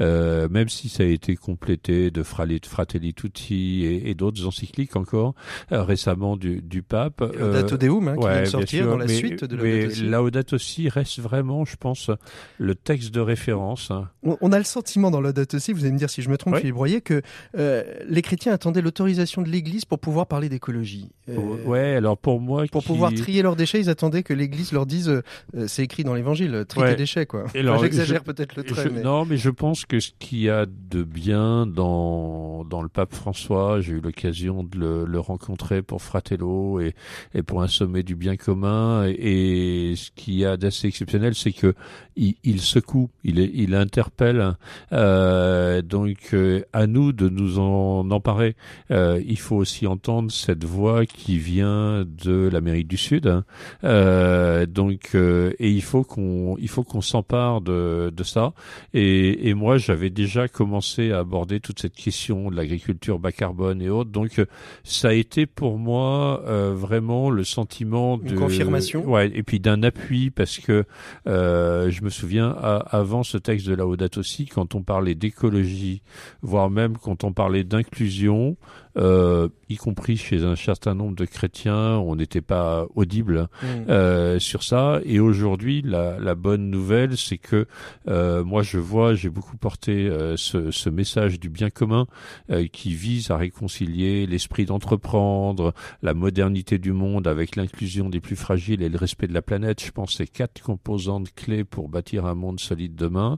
[0.00, 5.34] Euh, même si ça a été complété de Fratelli Tutti et, et d'autres encycliques encore
[5.72, 7.20] euh, récemment du, du pape.
[7.20, 9.94] Laudato Deum, hein, qui ouais, vient de sortir sûr, dans la mais, suite de Laudato
[9.94, 10.02] Si.
[10.02, 12.10] Laudato Si reste vraiment, je pense,
[12.58, 13.90] le texte de référence.
[13.90, 14.08] Hein.
[14.22, 16.36] On, on, a le sentiment dans Laudato Si, vous allez me dire si je me
[16.36, 16.60] trompe, oui.
[16.60, 17.22] Philippe Broyer, que
[17.56, 21.10] euh, les chrétiens attendaient l'autorisation de l'Église pour pouvoir parler d'écologie.
[21.28, 22.88] Euh, ouais, alors pour moi, pour qui...
[22.88, 25.22] pouvoir trier leurs déchets, ils attendaient que l'Église leur dise, euh,
[25.66, 26.92] c'est écrit dans l'Évangile, trier ouais.
[26.92, 27.44] tes déchets, quoi.
[27.44, 28.84] Enfin, J'exagère peut-être le trait.
[28.84, 29.02] Je, mais...
[29.02, 33.14] Non, mais je pense que ce qu'il y a de bien dans, dans le pape
[33.14, 36.94] François, j'ai eu l'occasion de le, le, rencontrer pour Fratello et,
[37.34, 39.06] et pour un sommet du bien commun.
[39.06, 41.74] Et, et ce qu'il y a d'assez exceptionnel, c'est que
[42.16, 44.56] il, il, secoue, il, il interpelle.
[44.92, 48.56] Euh, donc euh, à nous de nous en emparer.
[48.90, 53.26] Euh, il faut aussi entendre cette voix qui vient de l'Amérique du Sud.
[53.26, 53.44] Hein.
[53.84, 58.54] Euh, donc et il faut qu'on il faut qu'on s'empare de, de ça
[58.94, 63.80] et, et moi, j'avais déjà commencé à aborder toute cette question de l'agriculture bas carbone
[63.82, 64.10] et autres.
[64.10, 64.40] Donc,
[64.84, 66.42] ça a été pour moi
[66.72, 69.04] vraiment le sentiment de confirmation?
[69.08, 70.84] Ouais, et puis d'un appui parce que
[71.26, 76.02] je me souviens avant ce texte de la Audate aussi, quand on parlait d'écologie,
[76.42, 78.56] voire même quand on parlait d'inclusion,
[78.96, 83.66] euh, y compris chez un certain nombre de chrétiens, on n'était pas audible mmh.
[83.88, 85.00] euh, sur ça.
[85.04, 87.66] Et aujourd'hui, la, la, bonne nouvelle, c'est que
[88.08, 92.06] euh, moi, je vois, j'ai beaucoup porté euh, ce, ce, message du bien commun
[92.50, 95.72] euh, qui vise à réconcilier l'esprit d'entreprendre,
[96.02, 99.84] la modernité du monde avec l'inclusion des plus fragiles et le respect de la planète.
[99.84, 103.36] Je pense que c'est quatre composantes clés pour bâtir un monde solide demain.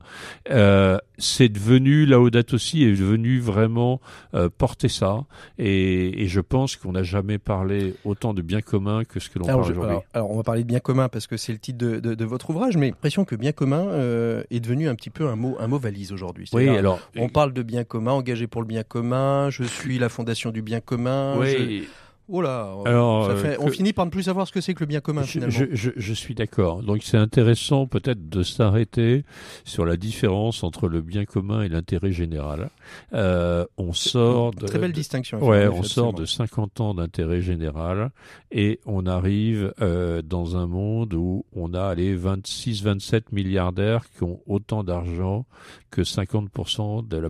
[1.19, 4.01] c'est devenu, la Audate aussi est devenu vraiment
[4.57, 5.25] porter ça.
[5.59, 9.39] Et, et je pense qu'on n'a jamais parlé autant de bien commun que ce que
[9.39, 9.97] l'on parle aujourd'hui.
[10.15, 12.25] Alors, on va parler de bien commun parce que c'est le titre de, de, de,
[12.25, 15.57] votre ouvrage, mais l'impression que bien commun euh, est devenu un petit peu un mot,
[15.61, 16.49] un mot valise aujourd'hui.
[16.53, 19.51] Oui, alors on parle de bien commun, engagé pour le bien commun.
[19.51, 21.37] Je suis la fondation du bien commun.
[21.39, 21.89] Oui.
[22.35, 24.81] Oh là, Alors, ça fait, on finit par ne plus savoir ce que c'est que
[24.81, 25.55] le bien commun finalement.
[25.55, 26.83] Je, je, je suis d'accord.
[26.83, 29.27] Donc c'est intéressant peut-être de s'arrêter
[29.65, 32.71] sur la différence entre le bien commun et l'intérêt général.
[33.13, 35.45] Euh, on sort de très belle distinction.
[35.45, 38.11] Ouais, on sort de 50 ans d'intérêt général
[38.51, 44.41] et on arrive euh, dans un monde où on a les 26-27 milliardaires qui ont
[44.47, 45.45] autant d'argent
[45.91, 47.29] que 50% de la,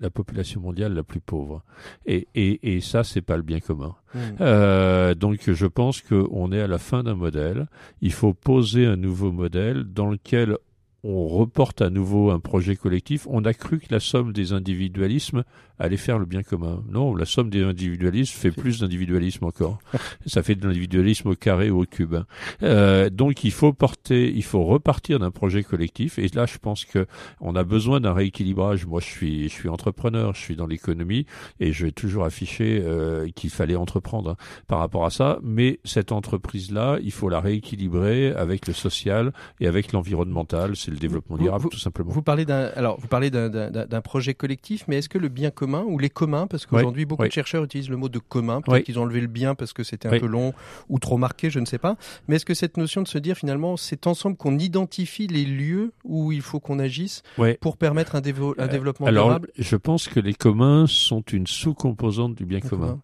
[0.00, 1.62] la, population mondiale la plus pauvre.
[2.06, 3.94] Et, et, et ça, c'est pas le bien commun.
[4.14, 4.18] Mmh.
[4.40, 7.66] Euh, donc je pense qu'on est à la fin d'un modèle.
[8.00, 10.56] Il faut poser un nouveau modèle dans lequel
[11.04, 13.26] on reporte à nouveau un projet collectif.
[13.28, 15.42] On a cru que la somme des individualismes
[15.82, 16.82] allait faire le bien commun.
[16.88, 19.80] Non, la somme des individualismes fait plus d'individualisme encore.
[20.26, 22.14] Ça fait de l'individualisme au carré ou au cube.
[22.62, 26.20] Euh, donc il faut porter, il faut repartir d'un projet collectif.
[26.20, 27.06] Et là, je pense que
[27.40, 28.86] on a besoin d'un rééquilibrage.
[28.86, 31.26] Moi, je suis, je suis entrepreneur, je suis dans l'économie
[31.58, 34.36] et je vais toujours afficher euh, qu'il fallait entreprendre hein,
[34.68, 35.40] par rapport à ça.
[35.42, 40.76] Mais cette entreprise-là, il faut la rééquilibrer avec le social et avec l'environnemental.
[40.76, 42.12] C'est le développement durable, tout simplement.
[42.12, 45.71] Vous parlez d'un, alors vous parlez d'un projet collectif, mais est-ce que le bien commun
[45.80, 48.98] ou les communs, parce qu'aujourd'hui beaucoup de chercheurs utilisent le mot de commun, peut-être qu'ils
[48.98, 50.52] ont enlevé le bien parce que c'était un peu long
[50.88, 51.96] ou trop marqué, je ne sais pas.
[52.28, 55.92] Mais est-ce que cette notion de se dire finalement, c'est ensemble qu'on identifie les lieux
[56.04, 57.22] où il faut qu'on agisse
[57.60, 59.48] pour permettre un, un développement alors, durable?
[59.58, 63.00] Je pense que les communs sont une sous-composante du bien commun.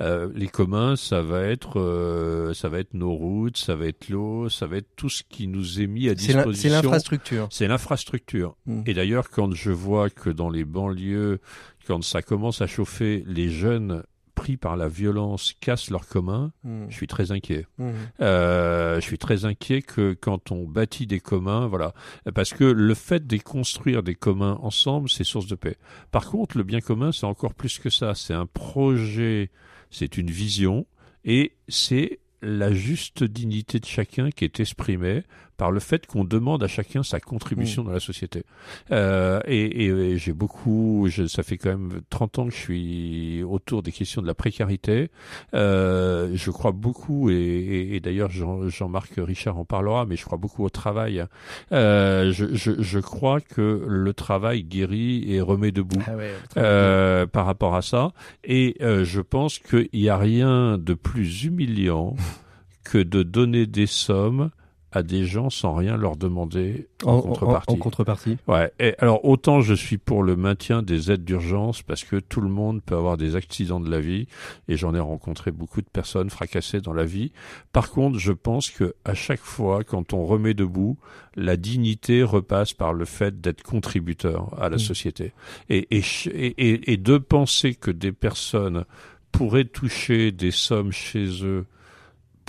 [0.00, 4.08] Euh, les communs, ça va être, euh, ça va être nos routes, ça va être
[4.08, 6.68] l'eau, ça va être tout ce qui nous est mis à disposition.
[6.68, 7.48] C'est l'infrastructure.
[7.50, 8.56] C'est l'infrastructure.
[8.66, 8.82] Hmm.
[8.86, 11.40] Et d'ailleurs, quand je vois que dans les banlieues,
[11.86, 14.02] quand ça commence à chauffer, les jeunes
[14.40, 16.86] pris par la violence cassent leurs communs, hmm.
[16.88, 17.66] je suis très inquiet.
[17.76, 17.90] Hmm.
[18.22, 21.92] Euh, je suis très inquiet que quand on bâtit des communs, voilà,
[22.34, 25.76] parce que le fait de construire des communs ensemble, c'est source de paix.
[26.10, 28.14] Par contre, le bien commun, c'est encore plus que ça.
[28.14, 29.50] C'est un projet,
[29.90, 30.86] c'est une vision,
[31.24, 35.24] et c'est la juste dignité de chacun qui est exprimée
[35.60, 37.86] par le fait qu'on demande à chacun sa contribution mm.
[37.86, 38.44] dans la société.
[38.92, 43.42] Euh, et, et, j'ai beaucoup, je, ça fait quand même 30 ans que je suis
[43.42, 45.10] autour des questions de la précarité.
[45.52, 50.64] Euh, je crois beaucoup, et, et d'ailleurs Jean-Marc Richard en parlera, mais je crois beaucoup
[50.64, 51.26] au travail.
[51.72, 56.12] Euh, je, je, je, crois que le travail guérit et remet debout ah
[56.56, 58.12] euh, par rapport à ça.
[58.44, 62.16] Et euh, je pense qu'il n'y a rien de plus humiliant
[62.82, 64.50] que de donner des sommes
[64.92, 67.72] à des gens sans rien leur demander en, contrepartie.
[67.72, 68.38] En, contrepartie.
[68.48, 68.72] Ouais.
[68.80, 72.48] Et alors autant je suis pour le maintien des aides d'urgence parce que tout le
[72.48, 74.26] monde peut avoir des accidents de la vie
[74.68, 77.32] et j'en ai rencontré beaucoup de personnes fracassées dans la vie.
[77.72, 80.98] Par contre, je pense que à chaque fois quand on remet debout,
[81.36, 84.80] la dignité repasse par le fait d'être contributeur à la mmh.
[84.80, 85.32] société
[85.68, 88.84] et, et, et, et de penser que des personnes
[89.30, 91.66] pourraient toucher des sommes chez eux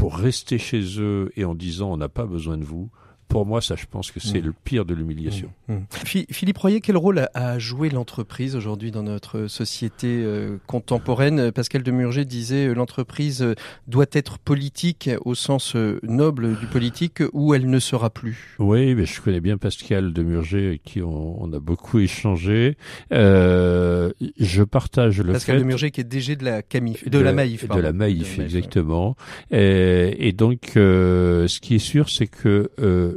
[0.02, 2.90] pour rester chez eux et en disant on n'a pas besoin de vous,
[3.32, 4.46] pour moi, ça, je pense que c'est mm.
[4.46, 5.50] le pire de l'humiliation.
[5.70, 5.74] Mm.
[5.74, 5.86] Mm.
[6.32, 11.52] Philippe Royer, quel rôle a joué l'entreprise aujourd'hui dans notre société euh, contemporaine?
[11.54, 13.56] Pascal Demurger disait euh, l'entreprise euh,
[13.88, 18.56] doit être politique au sens noble du politique ou elle ne sera plus?
[18.60, 22.76] Oui, mais je connais bien Pascal Demurger avec qui on, a beaucoup échangé.
[23.12, 25.64] je partage le Pascal fait...
[25.64, 27.68] Demurger qui est DG de la Camif, de, la Maïf.
[27.68, 29.16] De la Maïf, exactement.
[29.52, 32.70] Et, et donc, ce qui est sûr, c'est que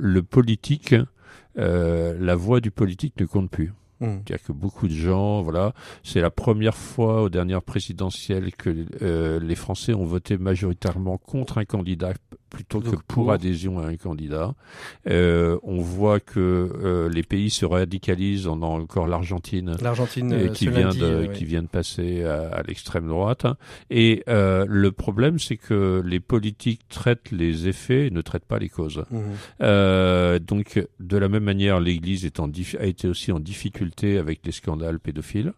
[0.04, 0.94] le politique,
[1.56, 3.72] euh, la voix du politique ne compte plus.
[4.00, 4.18] Hmm.
[4.26, 5.72] C'est-à-dire que beaucoup de gens, voilà,
[6.02, 11.58] c'est la première fois aux dernières présidentielles que euh, les Français ont voté majoritairement contre
[11.58, 12.12] un candidat
[12.50, 14.54] plutôt que pour, adhésion à un candidat.
[15.06, 18.46] on voit que les pays se radicalisent.
[18.46, 23.46] On a encore l'Argentine, l'Argentine qui vient de qui vient de passer à, l'extrême droite.
[23.90, 28.68] Et le problème, c'est que les politiques traitent les effets et ne traitent pas les
[28.68, 29.04] causes.
[29.10, 30.38] Mmh.
[30.38, 33.83] donc, de la même manière, l'Église est en, a été aussi en difficulté
[34.18, 35.52] avec les scandales pédophiles.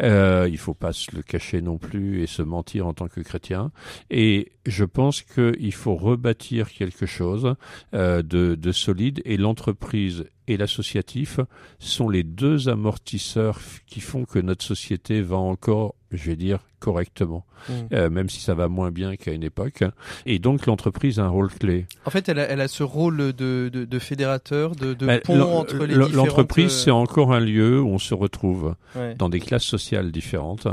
[0.00, 3.20] Euh, il faut pas se le cacher non plus et se mentir en tant que
[3.20, 3.72] chrétien.
[4.10, 7.54] Et je pense qu'il faut rebâtir quelque chose
[7.94, 11.40] euh, de, de solide et l'entreprise et l'associatif
[11.78, 17.46] sont les deux amortisseurs qui font que notre société va encore, je vais dire, correctement,
[17.68, 17.72] mmh.
[17.92, 19.84] euh, même si ça va moins bien qu'à une époque.
[20.26, 21.86] Et donc l'entreprise a un rôle clé.
[22.04, 25.40] En fait, elle a, elle a ce rôle de, de, de fédérateur, de, de pont
[25.40, 26.12] entre les différentes...
[26.12, 28.74] L'entreprise, euh, c'est encore un lieu où on se retrouve
[29.16, 30.66] dans des classes sociales différentes.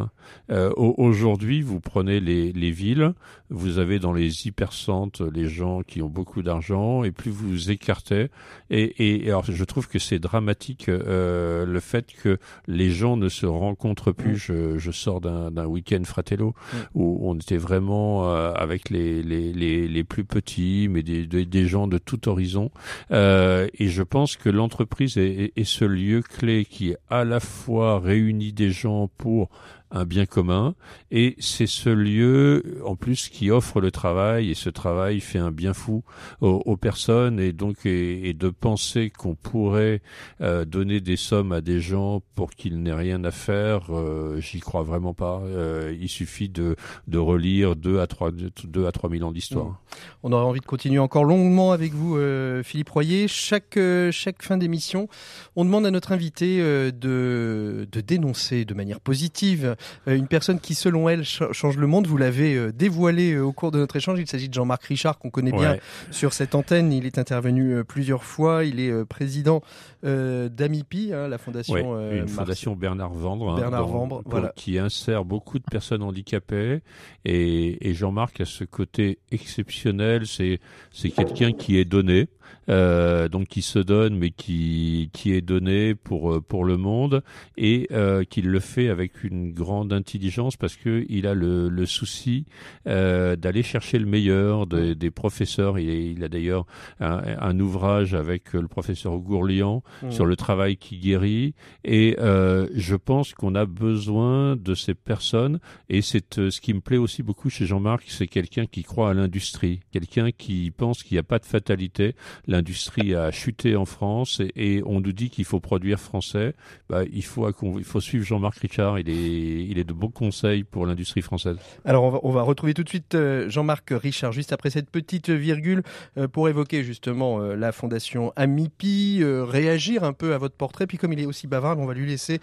[0.51, 3.13] Euh, Aujourd'hui, vous prenez les, les villes,
[3.51, 7.71] vous avez dans les hypercentres les gens qui ont beaucoup d'argent, et plus vous vous
[7.71, 8.29] écartez,
[8.71, 12.37] et, et alors je trouve que c'est dramatique euh, le fait que
[12.67, 14.37] les gens ne se rencontrent plus.
[14.37, 16.53] Je, je sors d'un week-end Fratello
[16.95, 21.67] où on était vraiment euh, avec les, les, les, les, plus petits, mais des, des,
[21.67, 22.71] gens de tout horizon.
[23.11, 27.99] Euh, et je pense que l'entreprise est, est, ce lieu clé qui à la fois
[27.99, 29.49] réunit des gens pour
[29.91, 30.75] un bien commun.
[31.11, 34.51] Et c'est ce lieu en plus qui offre le travail.
[34.51, 36.03] Et ce travail fait un bien fou
[36.41, 37.39] aux, personnes.
[37.39, 40.01] Et donc et, de penser qu'on pourrait
[40.41, 44.59] euh, donner des sommes à des gens pour qu'ils n'aient rien à faire euh, j'y
[44.59, 45.41] crois vraiment pas.
[45.43, 46.75] Euh, il suffit de,
[47.07, 49.65] de relire deux à trois deux à trois mille ans d'histoire.
[49.65, 49.77] Mmh.
[50.23, 52.17] on aurait envie de continuer encore longuement avec vous
[52.63, 53.27] Philippe Royer.
[53.27, 53.79] Chaque
[54.11, 55.07] chaque fin d'émission
[55.55, 59.75] on demande à notre invité de de dénoncer de manière positive euh,
[60.07, 62.07] une personne qui, selon elle, change le monde.
[62.07, 64.19] Vous l'avez euh, dévoilé euh, au cours de notre échange.
[64.19, 65.77] Il s'agit de Jean-Marc Richard, qu'on connaît bien
[66.11, 66.91] sur cette antenne.
[66.91, 68.63] Il est intervenu plusieurs fois.
[68.63, 69.61] Il est président
[70.03, 74.53] d'Amipi, hein, la fondation, fondation Bernard Vendre, hein, Bernard Vendre, voilà.
[74.55, 76.81] qui insère beaucoup de personnes handicapées.
[77.25, 80.23] Et, et Jean-Marc a ce côté exceptionnel.
[80.25, 82.29] C'est quelqu'un qui est donné.
[82.69, 87.23] Euh, donc qui se donne, mais qui qui est donné pour euh, pour le monde
[87.57, 91.85] et euh, qui le fait avec une grande intelligence parce que il a le, le
[91.87, 92.45] souci
[92.87, 95.79] euh, d'aller chercher le meilleur des, des professeurs.
[95.79, 96.65] Il, il a d'ailleurs
[96.99, 100.11] un, un, ouvrage avec le professeur Gourlian mmh.
[100.11, 106.01] sur le travail qui guérit et je pense qu'on a besoin de ces personnes et
[106.01, 109.81] c'est ce qui me plaît aussi beaucoup chez Jean-Marc, c'est quelqu'un qui croit à l'industrie,
[109.91, 112.15] quelqu'un qui pense qu'il n'y a pas de fatalité
[112.47, 116.53] l'industrie a chuté en France et, on nous dit qu'il faut produire français.
[116.89, 118.99] Bah, il faut il faut suivre Jean-Marc Richard.
[118.99, 121.57] Il est il est de bons conseils pour l'industrie française.
[121.85, 124.89] Alors on va, on va retrouver tout de suite euh, Jean-Marc Richard juste après cette
[124.89, 125.83] petite virgule
[126.17, 130.87] euh, pour évoquer justement euh, la fondation Amipi, réagir un peu à votre portrait.
[130.87, 132.39] Puis comme il est aussi bavard, on va lui laisser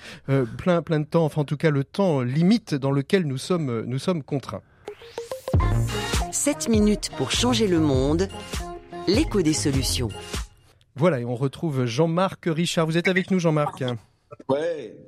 [0.59, 1.25] plein plein de temps.
[1.25, 4.63] Enfin en tout cas le temps limite dans lequel nous sommes nous sommes contraints.
[6.33, 8.29] 7 minutes pour changer le monde
[9.07, 10.09] l'écho des solutions.
[10.95, 12.87] Voilà, et on retrouve Jean-Marc Richard.
[12.87, 13.85] Vous êtes avec nous, Jean-Marc
[14.49, 14.57] Oui,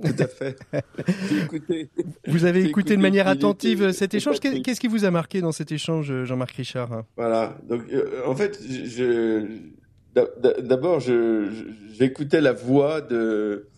[0.05, 0.59] tout à fait.
[2.26, 4.38] Vous avez écouté, de manière attentive cet échange.
[4.40, 7.57] Qu'est-ce qui vous a marqué dans cet échange, Jean-Marc Richard Voilà.
[7.68, 8.61] Donc, euh, en fait,
[10.62, 13.68] d'abord, j'écoutais la voix de,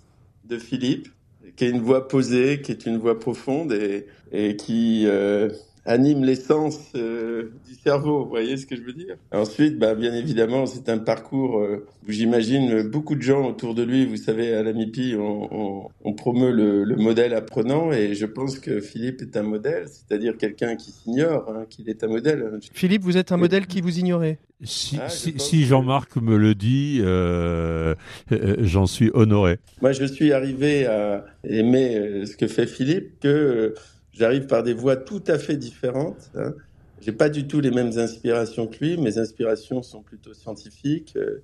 [0.44, 1.08] de Philippe,
[1.56, 5.48] qui est une voix posée, qui est une voix profonde et, et qui, euh,
[5.90, 9.16] anime l'essence euh, du cerveau, vous voyez ce que je veux dire?
[9.32, 13.82] Ensuite, bah, bien évidemment, c'est un parcours euh, où j'imagine beaucoup de gens autour de
[13.82, 18.26] lui, vous savez, à la MIPI, on, on, promeut le, le, modèle apprenant et je
[18.26, 22.58] pense que Philippe est un modèle, c'est-à-dire quelqu'un qui s'ignore, hein, qu'il est un modèle.
[22.72, 27.00] Philippe, vous êtes un modèle qui vous ignorez Si, ah, si, Jean-Marc me le dit,
[27.02, 27.94] euh,
[28.32, 29.58] euh, j'en suis honoré.
[29.80, 33.74] Moi, je suis arrivé à aimer ce que fait Philippe que
[34.12, 36.30] J'arrive par des voies tout à fait différentes.
[36.34, 36.54] Hein.
[37.00, 38.96] J'ai pas du tout les mêmes inspirations que lui.
[38.96, 41.42] Mes inspirations sont plutôt scientifiques euh,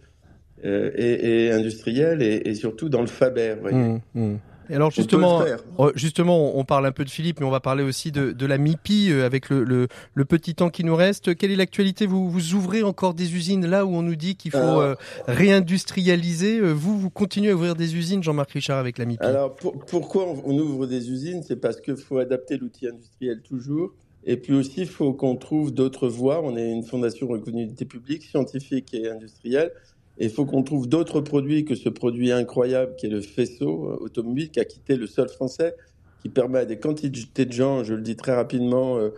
[0.65, 3.57] euh et, industrielles et, surtout dans le Faber.
[3.63, 4.37] Mmh, mmh.
[4.71, 5.45] Et alors justement,
[5.79, 8.47] oh, justement, on parle un peu de Philippe, mais on va parler aussi de, de
[8.47, 11.37] la MIPI euh, avec le, le, le, petit temps qui nous reste.
[11.37, 12.07] Quelle est l'actualité?
[12.07, 14.97] Vous, vous ouvrez encore des usines là où on nous dit qu'il faut euh,
[15.29, 16.59] réindustrialiser.
[16.59, 19.25] Euh, vous, vous continuez à ouvrir des usines, Jean-Marc Richard, avec la MIPI.
[19.25, 19.55] Alors
[19.87, 21.43] pourquoi on ouvre des usines?
[21.43, 23.93] C'est parce qu'il faut adapter l'outil industriel toujours.
[24.29, 26.41] Et puis aussi, il faut qu'on trouve d'autres voies.
[26.43, 29.71] On est une fondation reconnue d'utilité publique, scientifique et industrielle
[30.19, 33.97] il faut qu'on trouve d'autres produits que ce produit incroyable qui est le faisceau euh,
[34.01, 35.75] automobile qui a quitté le sol français,
[36.23, 39.11] qui permet à des quantités de gens, je le dis très rapidement, euh,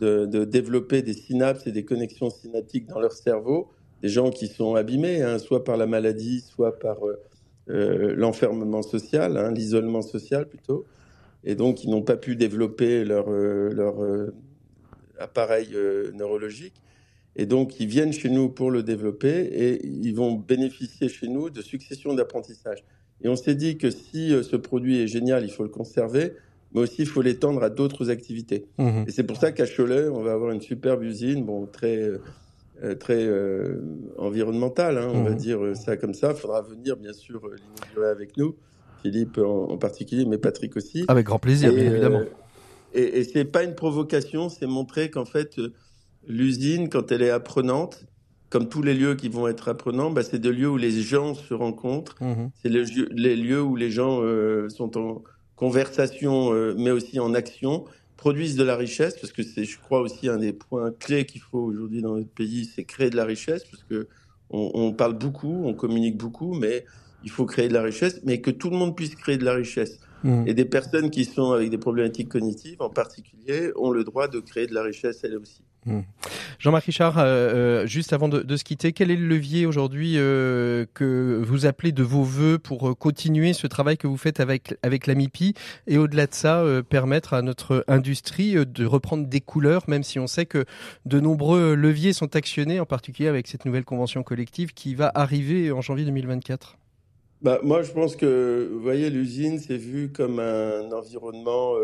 [0.00, 3.68] de, développer des synapses et des connexions synaptiques dans leur cerveau,
[4.02, 6.96] des gens qui sont abîmés, hein, soit par la maladie, soit par
[7.66, 10.86] l'enfermement social, hein, l'isolement social plutôt,
[11.44, 13.26] et donc qui n'ont pas pu développer leur
[15.18, 15.76] appareil
[16.14, 16.80] neurologique.
[17.36, 21.48] Et donc, ils viennent chez nous pour le développer et ils vont bénéficier chez nous
[21.50, 22.84] de successions d'apprentissage.
[23.22, 26.32] Et on s'est dit que si ce produit est génial, il faut le conserver,
[26.72, 28.66] mais aussi il faut l'étendre à d'autres activités.
[28.78, 29.04] Mmh.
[29.06, 32.10] Et c'est pour ça qu'à Cholet, on va avoir une superbe usine, bon, très,
[32.82, 33.80] euh, très euh,
[34.18, 35.36] environnementale, hein, on va mmh.
[35.36, 36.32] dire ça comme ça.
[36.34, 38.56] Il faudra venir, bien sûr, l'inaugurer avec nous,
[39.02, 41.04] Philippe en, particulier, mais Patrick aussi.
[41.08, 42.20] Avec grand plaisir, bien évidemment.
[42.20, 42.24] Euh,
[42.94, 45.60] et, et c'est pas une provocation, c'est montrer qu'en fait,
[46.26, 48.04] l'usine, quand elle est apprenante,
[48.48, 51.34] comme tous les lieux qui vont être apprenants, bah, c'est des lieux où les gens
[51.34, 52.16] se rencontrent.
[52.20, 52.50] Mmh.
[52.62, 54.20] C'est les, lieux où les gens
[54.68, 55.22] sont en
[55.60, 57.84] conversation, euh, mais aussi en action,
[58.16, 61.42] produisent de la richesse, parce que c'est, je crois, aussi un des points clés qu'il
[61.42, 64.08] faut aujourd'hui dans notre pays, c'est créer de la richesse, parce que
[64.52, 66.84] on, parle beaucoup, on communique beaucoup, mais
[67.22, 69.52] il faut créer de la richesse, mais que tout le monde puisse créer de la
[69.52, 70.00] richesse.
[70.24, 70.48] Mmh.
[70.48, 74.40] Et des personnes qui sont avec des problématiques cognitives, en particulier, ont le droit de
[74.40, 75.62] créer de la richesse elles aussi.
[75.86, 76.00] Mmh.
[76.58, 80.84] Jean-Marc Richard, euh, euh, juste avant de, se quitter, quel est le levier aujourd'hui euh,
[80.92, 85.06] que vous appelez de vos voeux pour continuer ce travail que vous faites avec, avec
[85.06, 85.54] la MIPI
[85.86, 90.26] et au-delà de ça, permettre à notre industrie de reprendre des couleurs, même si on
[90.26, 90.66] sait que
[91.06, 95.72] de nombreux leviers sont actionnés, en particulier avec cette nouvelle convention collective qui va arriver
[95.72, 96.76] en janvier 2024
[97.40, 101.74] bah, Moi, je pense que, voyez, l'usine, c'est vu comme un environnement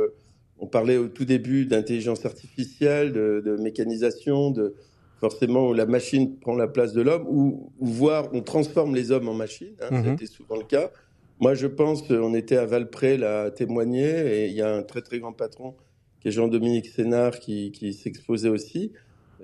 [0.59, 4.75] on parlait au tout début d'intelligence artificielle, de, mécanisation, de
[5.21, 9.29] forcément où la machine prend la place de l'homme, ou, voir on transforme les hommes
[9.29, 9.75] en machines.
[9.83, 10.31] Hein, C'était mhm.
[10.31, 10.91] souvent le cas.
[11.39, 15.03] Moi, je pense, on était à Valpré là témoigner, et il y a un très
[15.03, 15.75] très grand patron
[16.21, 18.93] qui est Jean-Dominique Sénard qui, s'exposait aussi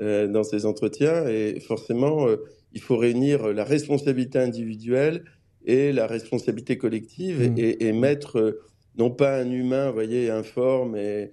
[0.00, 1.26] euh, dans ses entretiens.
[1.28, 2.36] Et forcément, euh,
[2.72, 5.24] il faut réunir la responsabilité individuelle
[5.66, 7.54] et la responsabilité collective mhm.
[7.58, 8.58] et, mettre
[8.98, 11.32] non pas un humain, vous voyez, informe et,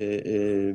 [0.00, 0.72] et,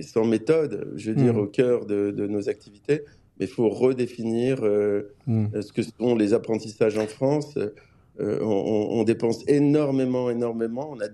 [0.00, 1.40] sans méthode, je veux dire, hmm.
[1.40, 3.02] au cœur de, nos activités,
[3.38, 5.60] mais il faut redéfinir euh, hmm.
[5.60, 7.58] ce que sont les apprentissages en France.
[8.20, 10.90] Euh, on, dépense énormément, énormément.
[10.92, 11.08] On a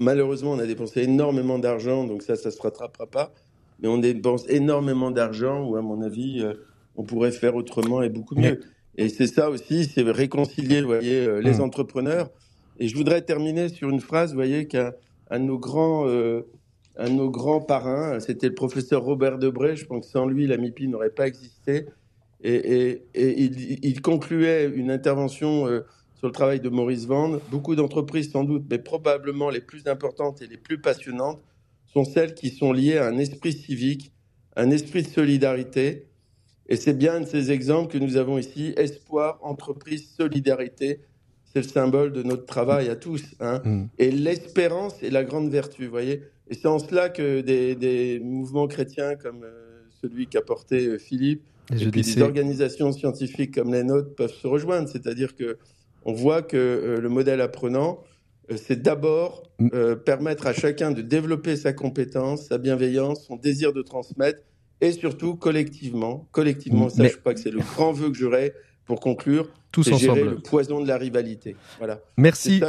[0.00, 3.32] Malheureusement, on a dépensé énormément d'argent, donc ça, ça se rattrapera pas.
[3.80, 6.54] Mais on dépense énormément d'argent, où à mon avis, euh,
[6.94, 8.60] on pourrait faire autrement et beaucoup mieux.
[8.96, 11.62] Et c'est ça aussi, c'est réconcilier, vous voyez, les hmm.
[11.62, 12.30] entrepreneurs
[12.78, 14.92] et je voudrais terminer sur une phrase, vous voyez, qu'un
[15.30, 16.42] de nos grands, euh,
[17.10, 19.76] nos grands parrains, c'était le professeur Robert Debré.
[19.76, 21.86] Je pense que sans lui, la MIPI n'aurait pas existé.
[22.42, 25.80] Et, il, concluait une intervention euh,
[26.14, 27.40] sur le travail de Maurice Vande.
[27.50, 31.42] Beaucoup d'entreprises, sans doute, mais probablement les plus importantes et les plus passionnantes,
[31.86, 34.12] sont celles qui sont liées à un esprit civique,
[34.54, 36.06] un esprit de solidarité.
[36.68, 41.00] Et c'est bien de ces exemples que nous avons ici, espoir, entreprise, solidarité
[41.52, 43.24] c'est le symbole de notre travail à tous.
[43.40, 43.60] Hein.
[43.64, 43.84] Mm.
[43.98, 46.22] Et l'espérance est la grande vertu, vous voyez.
[46.48, 51.42] Et c'est en cela que des, mouvements chrétiens comme euh, celui qu'a porté euh, Philippe,
[51.72, 54.88] et, puis des organisations scientifiques comme les nôtres peuvent se rejoindre.
[54.88, 55.58] C'est-à-dire que
[56.04, 58.00] on voit que euh, le modèle apprenant,
[58.56, 59.96] c'est d'abord mm.
[60.04, 64.40] permettre à chacun de développer sa compétence, sa bienveillance, son désir de transmettre,
[64.80, 66.28] et surtout collectivement.
[66.32, 68.54] Collectivement, ça, je crois que c'est le grand vœu que j'aurais
[68.86, 70.20] pour conclure, tous ensemble.
[70.20, 71.56] le poison de la rivalité.
[71.78, 72.00] Voilà.
[72.16, 72.62] Merci.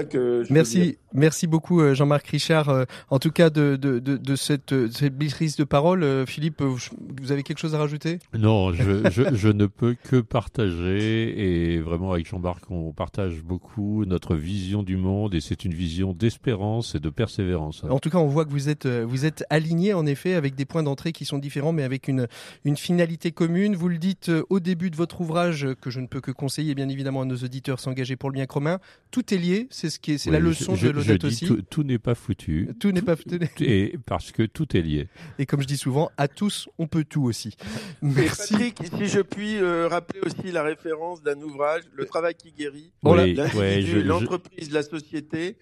[0.49, 2.69] merci, merci beaucoup euh, Jean-Marc Richard.
[2.69, 6.61] Euh, en tout cas de, de, de, de cette, cette prise de parole, euh, Philippe,
[6.61, 8.19] vous avez quelque chose à rajouter?
[8.37, 14.03] Non, je, je, je, ne peux que partager et vraiment avec Jean-Marc, on partage beaucoup
[14.05, 17.83] notre vision du monde et c'est une vision d'espérance et de persévérance.
[17.89, 20.65] En tout cas, on voit que vous êtes vous êtes aligné en effet avec des
[20.65, 22.27] points d'entrée qui sont différents, mais avec une
[22.65, 23.75] une finalité commune.
[23.75, 26.88] Vous le dites au début de votre ouvrage que je ne peux que conseiller bien
[26.89, 28.79] évidemment à nos auditeurs s'engager pour le bien commun.
[29.11, 31.47] Tout est lié, c'est ce qui est, c'est la leçon de l'audace aussi.
[31.69, 32.69] Tout, n'est pas foutu.
[32.79, 33.39] Tout n'est pas foutu.
[33.59, 35.07] Et parce que tout est lié.
[35.37, 37.55] Et comme je dis souvent, à tous, on peut tout aussi.
[38.01, 38.53] Merci.
[38.53, 42.91] Patrick, si je puis euh, rappeler aussi la référence d'un ouvrage, Le travail qui guérit,
[43.03, 45.57] l'entreprise, la société,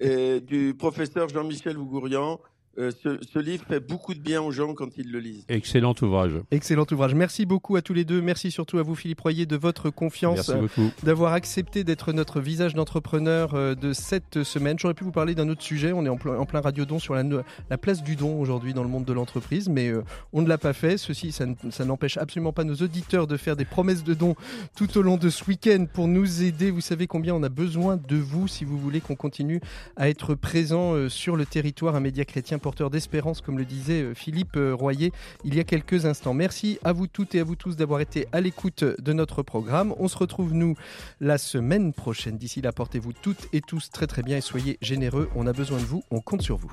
[0.00, 2.40] du professeur Jean-Michel Ougourian,
[2.78, 5.44] euh, ce, livre fait beaucoup de bien aux gens quand ils le lisent.
[5.48, 6.32] Excellent ouvrage.
[6.50, 7.14] Excellent ouvrage.
[7.14, 8.20] Merci beaucoup à tous les deux.
[8.20, 10.66] Merci surtout à vous, Philippe Royer, de votre confiance, euh,
[11.02, 14.78] d'avoir accepté d'être notre visage d'entrepreneur euh, de cette semaine.
[14.78, 15.92] J'aurais pu vous parler d'un autre sujet.
[15.92, 17.22] On est en, plein, en plein radio don sur la,
[17.70, 19.92] la place du don aujourd'hui dans le monde de l'entreprise, mais
[20.32, 20.98] on ne l'a pas fait.
[20.98, 24.34] Ceci, ça, ça n'empêche absolument pas nos auditeurs de faire des promesses de dons
[24.76, 26.70] tout au long de ce week-end pour nous aider.
[26.70, 29.60] Vous savez combien on a besoin de vous si vous voulez qu'on continue
[29.96, 34.56] à être présent sur le territoire, un média chrétien porteur d'espérance, comme le disait Philippe
[34.56, 35.12] Royer
[35.44, 36.32] il y a quelques instants.
[36.32, 39.94] Merci à vous toutes et à vous tous d'avoir été à l'écoute de notre programme.
[39.98, 40.74] On se retrouve, nous,
[41.20, 42.38] la semaine prochaine.
[42.38, 45.28] D'ici là, portez-vous toutes et tous très très bien et soyez généreux.
[45.36, 46.72] On a besoin de vous, on compte sur vous.